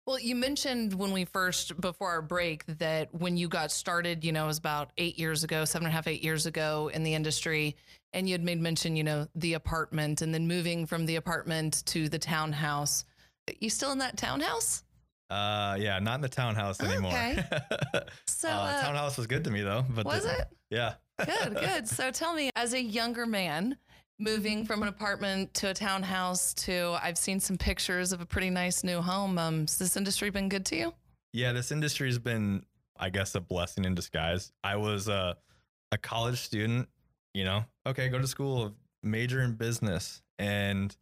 [0.06, 4.32] Well, you mentioned when we first before our break that when you got started, you
[4.32, 7.04] know, it was about eight years ago, seven and a half, eight years ago in
[7.04, 7.76] the industry,
[8.12, 11.84] and you had made mention, you know, the apartment and then moving from the apartment
[11.86, 13.04] to the townhouse.
[13.60, 14.82] You still in that townhouse?
[15.30, 17.12] Uh, yeah, not in the townhouse anymore.
[17.12, 17.44] Okay.
[18.26, 19.84] So uh, uh, townhouse was good to me though.
[19.88, 20.48] But was the- it?
[20.68, 20.94] Yeah.
[21.24, 21.88] Good, good.
[21.88, 23.76] So tell me, as a younger man,
[24.22, 28.50] moving from an apartment to a townhouse to, I've seen some pictures of a pretty
[28.50, 29.36] nice new home.
[29.38, 30.94] Um, has this industry been good to you?
[31.32, 32.64] Yeah, this industry's been,
[32.96, 34.52] I guess, a blessing in disguise.
[34.62, 35.36] I was a,
[35.90, 36.88] a college student,
[37.34, 40.22] you know, okay, go to school, major in business.
[40.38, 40.96] And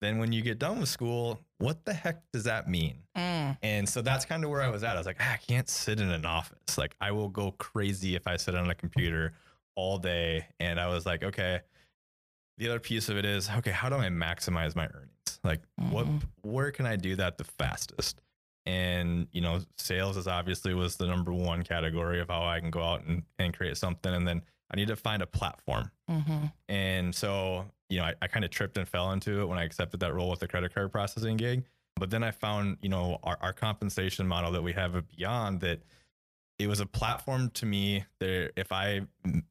[0.00, 2.98] then when you get done with school, what the heck does that mean?
[3.16, 3.56] Mm.
[3.62, 4.96] And so that's kind of where I was at.
[4.96, 6.76] I was like, ah, I can't sit in an office.
[6.76, 9.34] Like I will go crazy if I sit on a computer
[9.76, 10.46] all day.
[10.58, 11.60] And I was like, okay.
[12.58, 15.40] The other piece of it is, okay, how do I maximize my earnings?
[15.44, 16.22] Like what Mhm.
[16.42, 18.20] where can I do that the fastest?
[18.64, 22.70] And you know, sales is obviously was the number one category of how I can
[22.70, 24.12] go out and, and create something.
[24.12, 24.42] And then
[24.72, 25.90] I need to find a platform.
[26.08, 29.58] hmm And so, you know, I, I kind of tripped and fell into it when
[29.58, 31.64] I accepted that role with the credit card processing gig.
[31.98, 35.60] But then I found, you know, our, our compensation model that we have at Beyond
[35.60, 35.80] that
[36.58, 39.02] it was a platform to me that if I,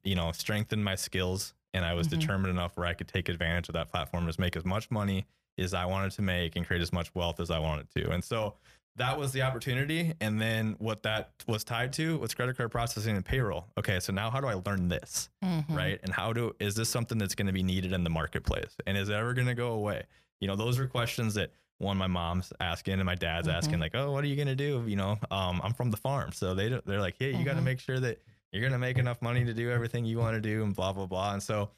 [0.04, 2.18] you know, strengthened my skills and I was Mhm.
[2.18, 5.26] determined enough where I could take advantage of that platform to make as much money
[5.58, 8.10] as I wanted to make and create as much wealth as I wanted to.
[8.10, 8.56] And so
[8.96, 10.14] that was the opportunity.
[10.20, 13.66] And then what that was tied to was credit card processing and payroll.
[13.78, 15.28] Okay, so now how do I learn this?
[15.42, 16.00] hmm right?
[16.02, 18.74] And how do is this something that's going to be needed in the marketplace?
[18.86, 20.04] And is it ever going to go away?
[20.40, 23.82] You know, those are questions that one my mom's asking and my dad's asking, Mhm.
[23.82, 24.82] like, oh, what are you going to do?
[24.86, 27.60] You know, um, I'm from the farm, so they they're like, hey, you got to
[27.62, 28.18] make sure that
[28.52, 30.92] you're going to make enough money to do everything you want to do, and blah
[30.92, 31.32] blah blah.
[31.32, 31.70] And so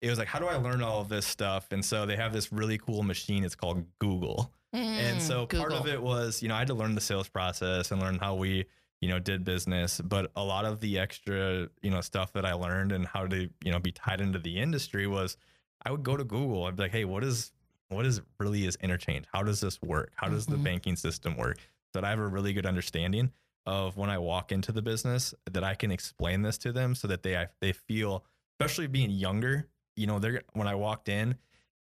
[0.00, 1.72] it was like, how do I learn all of this stuff?
[1.72, 3.44] And so they have this really cool machine.
[3.44, 4.52] It's called Google.
[4.72, 7.90] And so part of it was, you know, I had to learn the sales process
[7.90, 8.64] and learn how we,
[9.00, 10.00] you know, did business.
[10.00, 13.48] But a lot of the extra, you know, stuff that I learned and how to,
[13.62, 15.36] you know, be tied into the industry was
[15.84, 16.64] I would go to Google.
[16.64, 17.52] I'd be like, hey, what is
[17.88, 19.26] what is really is interchange?
[19.32, 20.12] How does this work?
[20.14, 20.62] How does the Mhm.
[20.64, 21.58] banking system work?
[21.58, 23.32] So that I have a really good understanding
[23.66, 27.08] of when I walk into the business that I can explain this to them so
[27.08, 28.24] that they they feel,
[28.58, 31.36] especially being younger, you know, they're when I walked in,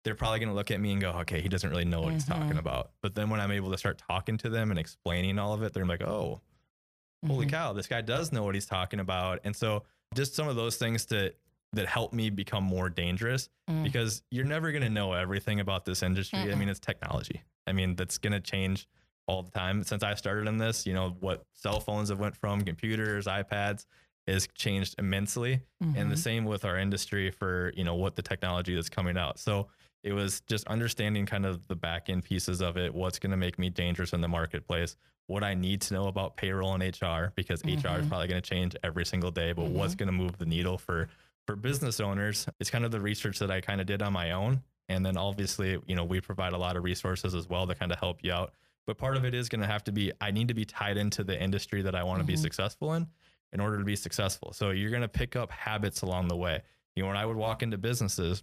[0.05, 2.13] they're probably going to look at me and go, okay, he doesn't really know what
[2.15, 2.59] he's talking Mhm.
[2.59, 2.93] about.
[3.03, 5.73] But then when I'm able to start talking to them and explaining all of it,
[5.73, 6.41] they're like, oh,
[7.27, 7.51] holy Mhm.
[7.51, 9.41] cow, this guy does know what he's talking about.
[9.45, 11.37] And so just some of those things that
[11.75, 13.83] that help me become more dangerous Mm.
[13.83, 16.41] because you're never going to know everything about this industry.
[16.41, 16.59] I Mm-mm.
[16.61, 17.43] mean, it's technology.
[17.67, 18.89] I mean, that's going to change
[19.29, 19.85] all the time.
[19.85, 23.85] Since I started in this, you know, what cell phones have went from computers, iPads
[24.27, 25.61] has changed immensely.
[25.81, 26.19] And the Mhm.
[26.19, 29.39] same with our industry for you know what the technology that's coming out.
[29.39, 29.69] So
[30.03, 33.37] it was just understanding kind of the back end pieces of it what's going to
[33.37, 37.33] make me dangerous in the marketplace what i need to know about payroll and hr
[37.35, 40.39] because hr is probably going to change every single day but what's going to move
[40.39, 41.09] the needle for
[41.49, 44.31] for business owners it's kind of the research that i kind of did on my
[44.31, 44.63] own.
[44.89, 47.91] And then obviously you know we provide a lot of resources as well to kind
[47.91, 48.55] of help you out
[48.89, 50.97] but part of it is going to have to be i need to be tied
[50.97, 52.39] into the industry that i want to be Mhm.
[52.39, 53.07] successful in
[53.53, 54.53] in order to be successful.
[54.53, 56.61] So you're going to pick up habits along the way.
[56.95, 58.43] You know, when I would walk into businesses,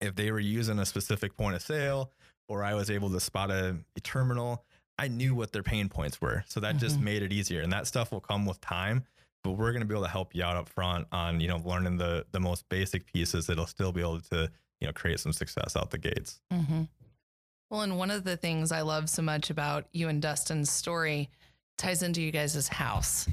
[0.00, 2.12] if they were using a specific point of sale
[2.48, 4.64] or I was able to spot a, a terminal,
[4.98, 6.44] I knew what their pain points were.
[6.46, 7.02] So that just Mhm.
[7.02, 7.60] made it easier.
[7.62, 9.02] And that stuff will come with time,
[9.42, 11.56] but we're going to be able to help you out up front on, you know,
[11.64, 14.48] learning the the most basic pieces that'll still be able to,
[14.80, 16.40] you know, create some success out the gates.
[16.52, 16.82] hmm
[17.70, 21.30] Well, and one of the things I love so much about you and Dustin's story
[21.78, 23.28] ties into you guys' house.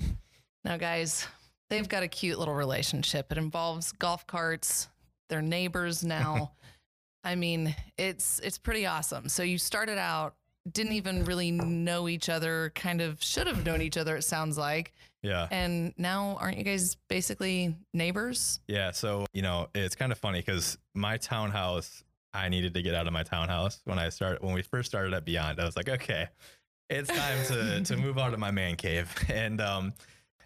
[0.64, 1.28] Now, guys,
[1.70, 3.32] they've got a cute little relationship.
[3.32, 4.90] It involves golf carts.
[5.30, 6.52] They're neighbors now.
[7.24, 9.28] I mean, it's it's pretty awesome.
[9.28, 10.36] So you started out,
[10.72, 14.58] didn't even really know each other, kind of should have known each other, it sounds
[14.58, 14.94] like.
[15.24, 15.48] Yeah.
[15.52, 18.60] And now aren't you guys basically neighbors?
[18.68, 18.92] Yeah.
[18.92, 22.04] So, you know, it's kind of funny because my townhouse,
[22.38, 25.14] I needed to get out of my townhouse when I started, when we first started
[25.14, 25.60] at Beyond.
[25.60, 26.28] I was like, okay,
[26.90, 29.14] it's time to, to move out of my man cave.
[29.30, 29.94] And, um,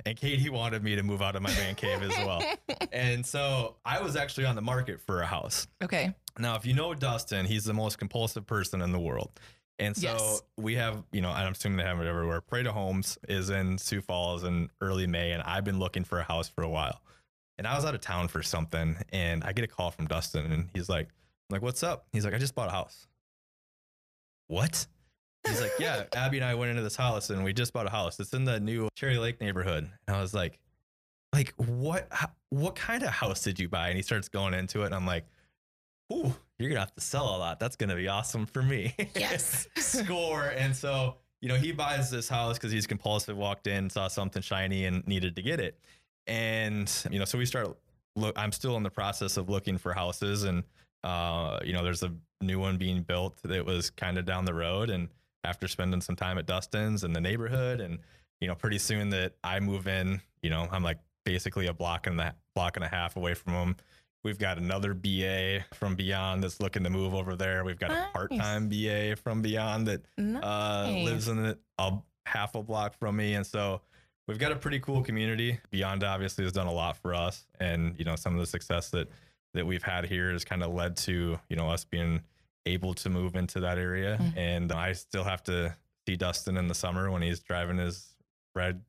[0.06, 2.42] and Katie wanted me to move out of my man cave as well.
[2.92, 5.68] And so I was actually on the market for a house.
[5.84, 6.14] Okay.
[6.40, 9.32] Now, if you know Dustin, he's the most compulsive person in the world.
[9.80, 10.42] And so Yes.
[10.58, 12.42] we have, you know, and I'm assuming they have it everywhere.
[12.42, 16.20] Parade of Homes is in Sioux Falls in early May, and I've been looking for
[16.20, 17.02] a house for a while.
[17.58, 20.52] And I was out of town for something, and I get a call from Dustin,
[20.52, 21.10] and he's like,
[21.52, 22.06] I'm like, what's up?
[22.14, 23.08] He's like, I just bought a house.
[24.48, 24.88] What?
[25.46, 27.90] He's like, yeah, Abby and I went into this house, and we just bought a
[27.90, 28.18] house.
[28.22, 29.90] It's in the new Cherry Lake neighborhood.
[30.08, 30.60] And I was like,
[31.34, 32.08] like what?
[32.52, 33.90] What kind of house did you buy?
[33.90, 35.26] And he starts going into it, and I'm like,
[36.14, 37.60] ooh, you're gonna have to sell a lot.
[37.60, 38.96] That's gonna be awesome for me.
[39.14, 39.68] Yes.
[39.76, 40.54] Score.
[40.56, 44.42] And so, you know, he buys this house because he's compulsive, walked in, saw something
[44.42, 45.78] shiny and needed to get it.
[46.28, 47.78] And, you know, so we start
[48.16, 50.64] look I'm still in the process of looking for houses and
[51.04, 54.54] uh, you know, there's a new one being built that was kind of down the
[54.54, 54.90] road.
[54.90, 55.08] And
[55.44, 58.00] after spending some time at Dustin's in the neighborhood and,
[58.40, 62.08] you know, pretty soon that I move in, you know, I'm like basically a block
[62.08, 63.76] and a block and a half away from them.
[64.24, 67.64] We've got another BA from Beyond that's looking to move over there.
[67.64, 68.08] We've got Nice.
[68.10, 70.02] a part-time BA from Beyond that
[70.44, 71.94] uh, lives in it a
[72.28, 73.82] half a block from me, and so
[74.28, 75.60] we've got a pretty cool community.
[75.72, 78.90] Beyond obviously has done a lot for us, and you know some of the success
[78.92, 79.10] that
[79.54, 82.22] that we've had here has kind of led to you know us being
[82.66, 84.18] able to move into that area.
[84.20, 84.38] Mhm.
[84.38, 85.76] And I still have to
[86.08, 88.16] see Dustin in the summer when he's driving his
[88.56, 88.84] red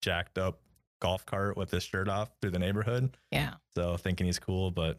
[0.00, 0.60] jacked up
[1.00, 3.16] golf cart with his shirt off through the neighborhood.
[3.30, 3.54] Yeah.
[3.74, 4.98] So thinking he's cool, but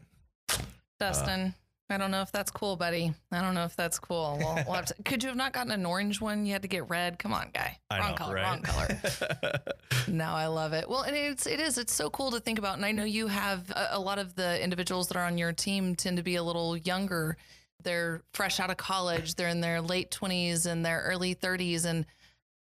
[0.98, 1.54] Dustin,
[1.90, 3.12] I don't know if that's cool, buddy.
[3.32, 4.36] I don't know if that's cool.
[4.38, 6.46] We'll, we'll to, could you have not gotten an orange one?
[6.46, 7.18] You had to get red.
[7.18, 7.78] Come on, guy.
[7.90, 8.34] I wrong know, color.
[8.36, 8.44] right?
[8.44, 8.98] Wrong color.
[10.08, 10.88] now I love it.
[10.88, 13.26] Well, and it's it is it's so cool to think about, and I know you
[13.26, 16.36] have a, a lot of the individuals that are on your team tend to be
[16.36, 17.36] a little younger.
[17.82, 19.34] They're fresh out of college.
[19.34, 22.06] They're in their late twenties and their early thirties, and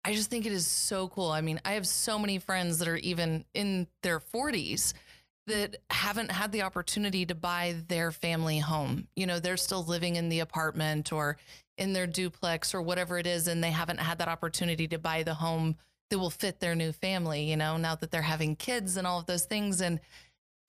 [0.05, 1.31] I just think it is so cool.
[1.31, 4.95] I mean, I have so many friends that are even in their forties
[5.47, 9.09] that haven't had the opportunity to buy their family home.
[9.17, 11.37] You know, they're still living in the apartment or
[11.79, 15.23] in their duplex or whatever it is, and they haven't had that opportunity to buy
[15.23, 15.77] the home
[16.11, 19.19] that will fit their new family, you know, now that they're having kids and all
[19.19, 19.81] of those things.
[19.81, 19.99] And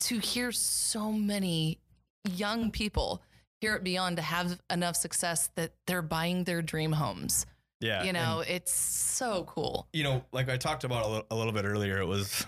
[0.01, 1.79] to hear so many
[2.23, 3.21] young people
[3.59, 7.45] here at Beyond to have enough success that they're buying their dream homes,
[7.79, 8.03] yeah.
[8.03, 9.87] you know, it's so cool.
[9.93, 12.45] you know, like I talked about a little, a little bit earlier, it was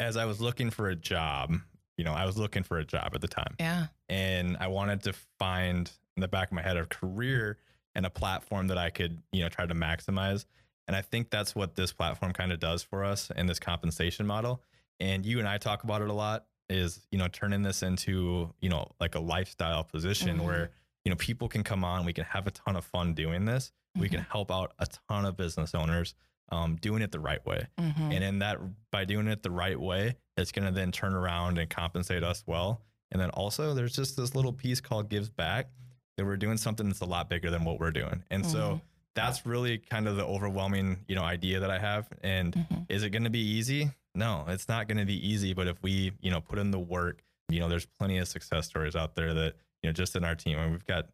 [0.00, 1.54] as I was looking for a job,
[1.96, 3.54] you know, I was looking for a job at the time.
[3.58, 3.86] Yeah.
[4.08, 7.58] and I wanted to find in the back of my head a career
[7.94, 10.44] and a platform that I could, you know, try to maximize.
[10.86, 14.26] And I think that's what this platform kind of does for us in this compensation
[14.26, 14.62] model.
[15.00, 18.52] And you and I talk about it a lot is, you know, turning this into,
[18.60, 20.44] you know, like a lifestyle position Mhm.
[20.44, 20.70] where,
[21.04, 23.72] you know, people can come on, we can have a ton of fun doing this.
[23.96, 24.30] We can Mm-hmm.
[24.30, 26.14] help out a ton of business owners
[26.50, 27.66] um, doing it the right way.
[27.78, 28.12] Mhm.
[28.14, 28.58] And in that,
[28.90, 32.44] by doing it the right way, it's going to then turn around and compensate us
[32.46, 32.82] well.
[33.10, 35.70] And then also, there's just this little piece called gives back
[36.16, 38.22] that we're doing something that's a lot bigger than what we're doing.
[38.30, 38.80] And so Mhm.
[39.14, 42.08] that's really kind of the overwhelming, you know, idea that I have.
[42.22, 42.86] And Mhm.
[42.88, 43.90] is it going to be easy?
[44.14, 45.52] No, it's not going to be easy.
[45.52, 48.66] But if we, you know, put in the work, you know, there's plenty of success
[48.66, 51.08] stories out there that, you know, just in our team, and we've got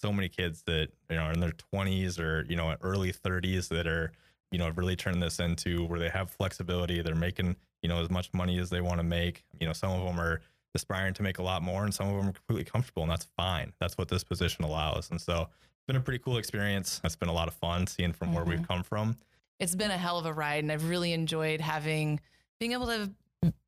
[0.00, 3.68] so many kids that, you know, are in their 20s or, you know, early 30s
[3.68, 4.12] that are,
[4.50, 7.02] you know, really turning this into where they have flexibility.
[7.02, 9.44] They're making, you know, as much money as they want to make.
[9.60, 10.40] You know, some of them are
[10.74, 13.26] aspiring to make a lot more and some of them are completely comfortable and that's
[13.36, 13.72] fine.
[13.80, 15.10] That's what this position allows.
[15.10, 17.00] And so it's been a pretty cool experience.
[17.04, 18.72] It's been a lot of fun seeing from where we've mm-hmm.
[18.72, 19.16] come from.
[19.58, 22.20] it's been a hell of a ride and I've really enjoyed having
[22.58, 23.10] being able to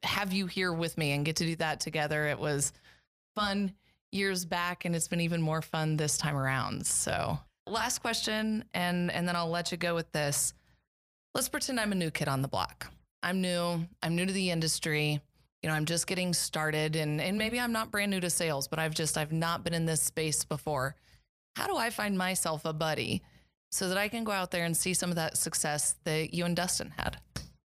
[0.02, 2.26] have you here with me and get to do that together.
[2.26, 2.72] It was
[3.34, 3.72] fun
[4.12, 6.86] years back and it's been even more fun this time around.
[6.86, 10.54] So, last question and and then I'll let you go with this.
[11.34, 12.92] Let's pretend I'm a new kid on the block.
[13.22, 13.86] I'm new.
[14.02, 15.20] I'm new to the industry.
[15.62, 18.68] You know, I'm just getting started and and maybe I'm not brand new to sales,
[18.68, 20.96] but I've just I've not been in this space before.
[21.56, 23.22] How do I find myself a buddy?
[23.72, 26.44] so that I can go out there and see some of that success that you
[26.44, 27.16] and Dustin had?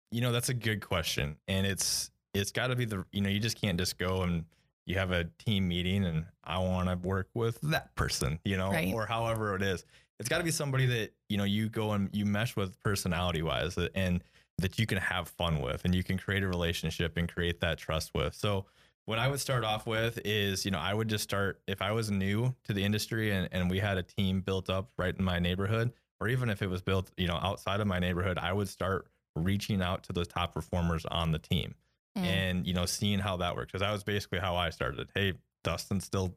[0.09, 1.35] You know, that's a good question.
[1.47, 4.45] And it's it's got to be the you know, you just can't just go and
[4.87, 8.71] you have a team meeting and I want to work with that person, you know,
[8.71, 8.93] Right.
[8.93, 9.85] or however it is.
[10.19, 13.43] It's got to be somebody that, you know, you go and you mesh with personality
[13.43, 14.23] wise and
[14.57, 17.77] that you can have fun with and you can create a relationship and create that
[17.77, 18.33] trust with.
[18.33, 18.65] So
[19.05, 21.91] what I would start off with is, you know, I would just start if I
[21.91, 25.23] was new to the industry and, and we had a team built up right in
[25.23, 28.53] my neighborhood, or even if it was built, you know, outside of my neighborhood, I
[28.53, 31.75] would start reaching out to the top performers on the team
[32.17, 32.25] Mm.
[32.25, 33.71] and, you know, seeing how that works.
[33.71, 35.09] Cause that was basically how I started.
[35.13, 36.33] Hey, Dustin's still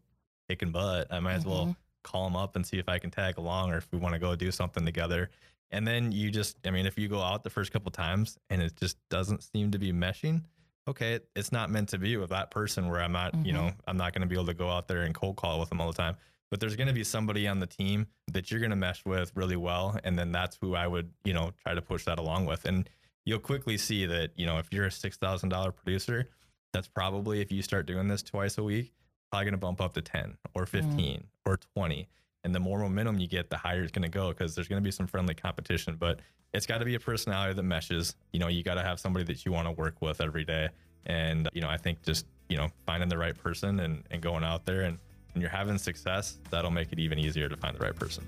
[0.48, 1.08] kicking butt.
[1.10, 1.76] I might as well Mhm.
[2.02, 4.18] call him up and see if I can tag along or if we want to
[4.18, 5.30] go do something together.
[5.70, 8.60] And then you just, I mean, if you go out the first couple times and
[8.60, 10.42] it just doesn't seem to be meshing,
[10.88, 13.96] okay, it's not meant to be with that person where I'm not, you know, I'm
[13.96, 15.86] not going to be able to go out there and cold call with them all
[15.92, 16.16] the time.
[16.50, 19.30] But there's going to be somebody on the team that you're going to mesh with
[19.36, 19.96] really well.
[20.02, 22.64] And then that's who I would, you know, try to push that along with.
[22.64, 22.88] And
[23.24, 26.28] you'll quickly see that, you know, if you're a $6,000 producer,
[26.72, 28.92] that's probably, if you start doing this twice a week,
[29.30, 30.68] probably going to bump up to 10 or mm.
[30.68, 32.08] 15 or 20.
[32.44, 34.82] And the more momentum you get, the higher it's going to go because there's going
[34.82, 35.96] to be some friendly competition.
[35.98, 36.20] But
[36.54, 38.16] it's got to be a personality that meshes.
[38.32, 40.68] You know, you got to have somebody that you want to work with every day.
[41.06, 44.42] And, you know, I think just, you know, finding the right person and, and going
[44.42, 44.98] out there and
[45.32, 48.26] when you're having success, that'll make it even easier to find the right person.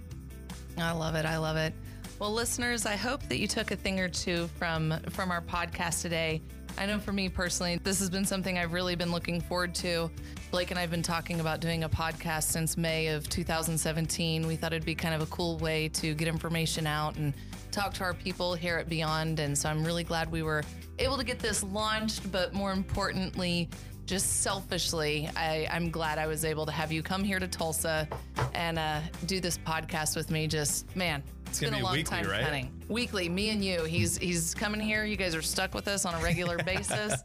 [0.79, 1.27] I love it.
[1.27, 1.75] I love it.
[2.23, 6.03] Well, listeners, I hope that you took a thing or two from from our podcast
[6.03, 6.41] today.
[6.79, 10.09] I know for me personally, this has been something I've really been looking forward to.
[10.53, 14.47] Blake and I've been talking about doing a podcast since May of 2017.
[14.47, 17.35] We thought it'd be kind of a cool way to get information out and
[17.73, 19.41] talk to our people here at Beyond.
[19.41, 20.63] And so I'm really glad we were
[21.01, 23.69] able to get this launched, but more importantly,
[24.07, 28.07] just selfishly, I, I'm glad I was able to have you come here to Tulsa
[28.55, 30.47] and uh, do this podcast with me.
[30.47, 32.45] Just man, it's gonna been a long weekly, time right?
[32.45, 32.83] coming.
[32.89, 33.85] Weekly, me and you.
[33.85, 35.05] He's he's coming here.
[35.05, 37.23] You guys are stuck with us on a regular basis.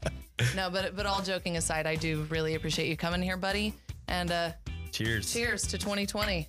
[0.56, 3.74] No, but but all joking aside, I do really appreciate you coming here, buddy.
[4.08, 4.52] And uh,
[4.92, 5.32] Cheers.
[5.34, 6.48] Cheers to 2020.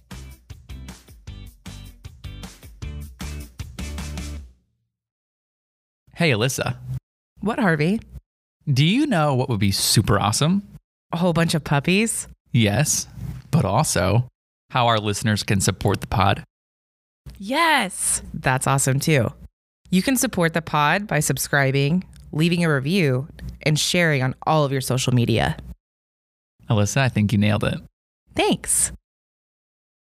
[6.14, 6.76] Hey, Alyssa,
[7.40, 8.00] What, Harvey?
[8.70, 10.62] do you know what would be super awesome?
[11.12, 12.28] A whole bunch of puppies?
[12.52, 13.06] Yes,
[13.50, 14.28] but also
[14.70, 16.44] how our listeners can support the pod.
[17.38, 18.22] Yes.
[18.34, 19.32] That's awesome too.
[19.90, 23.28] You can support the pod by subscribing, leaving a review,
[23.62, 25.56] and sharing on all of your social media.
[26.68, 27.78] Alyssa, I think you nailed it.
[28.34, 28.92] Thanks.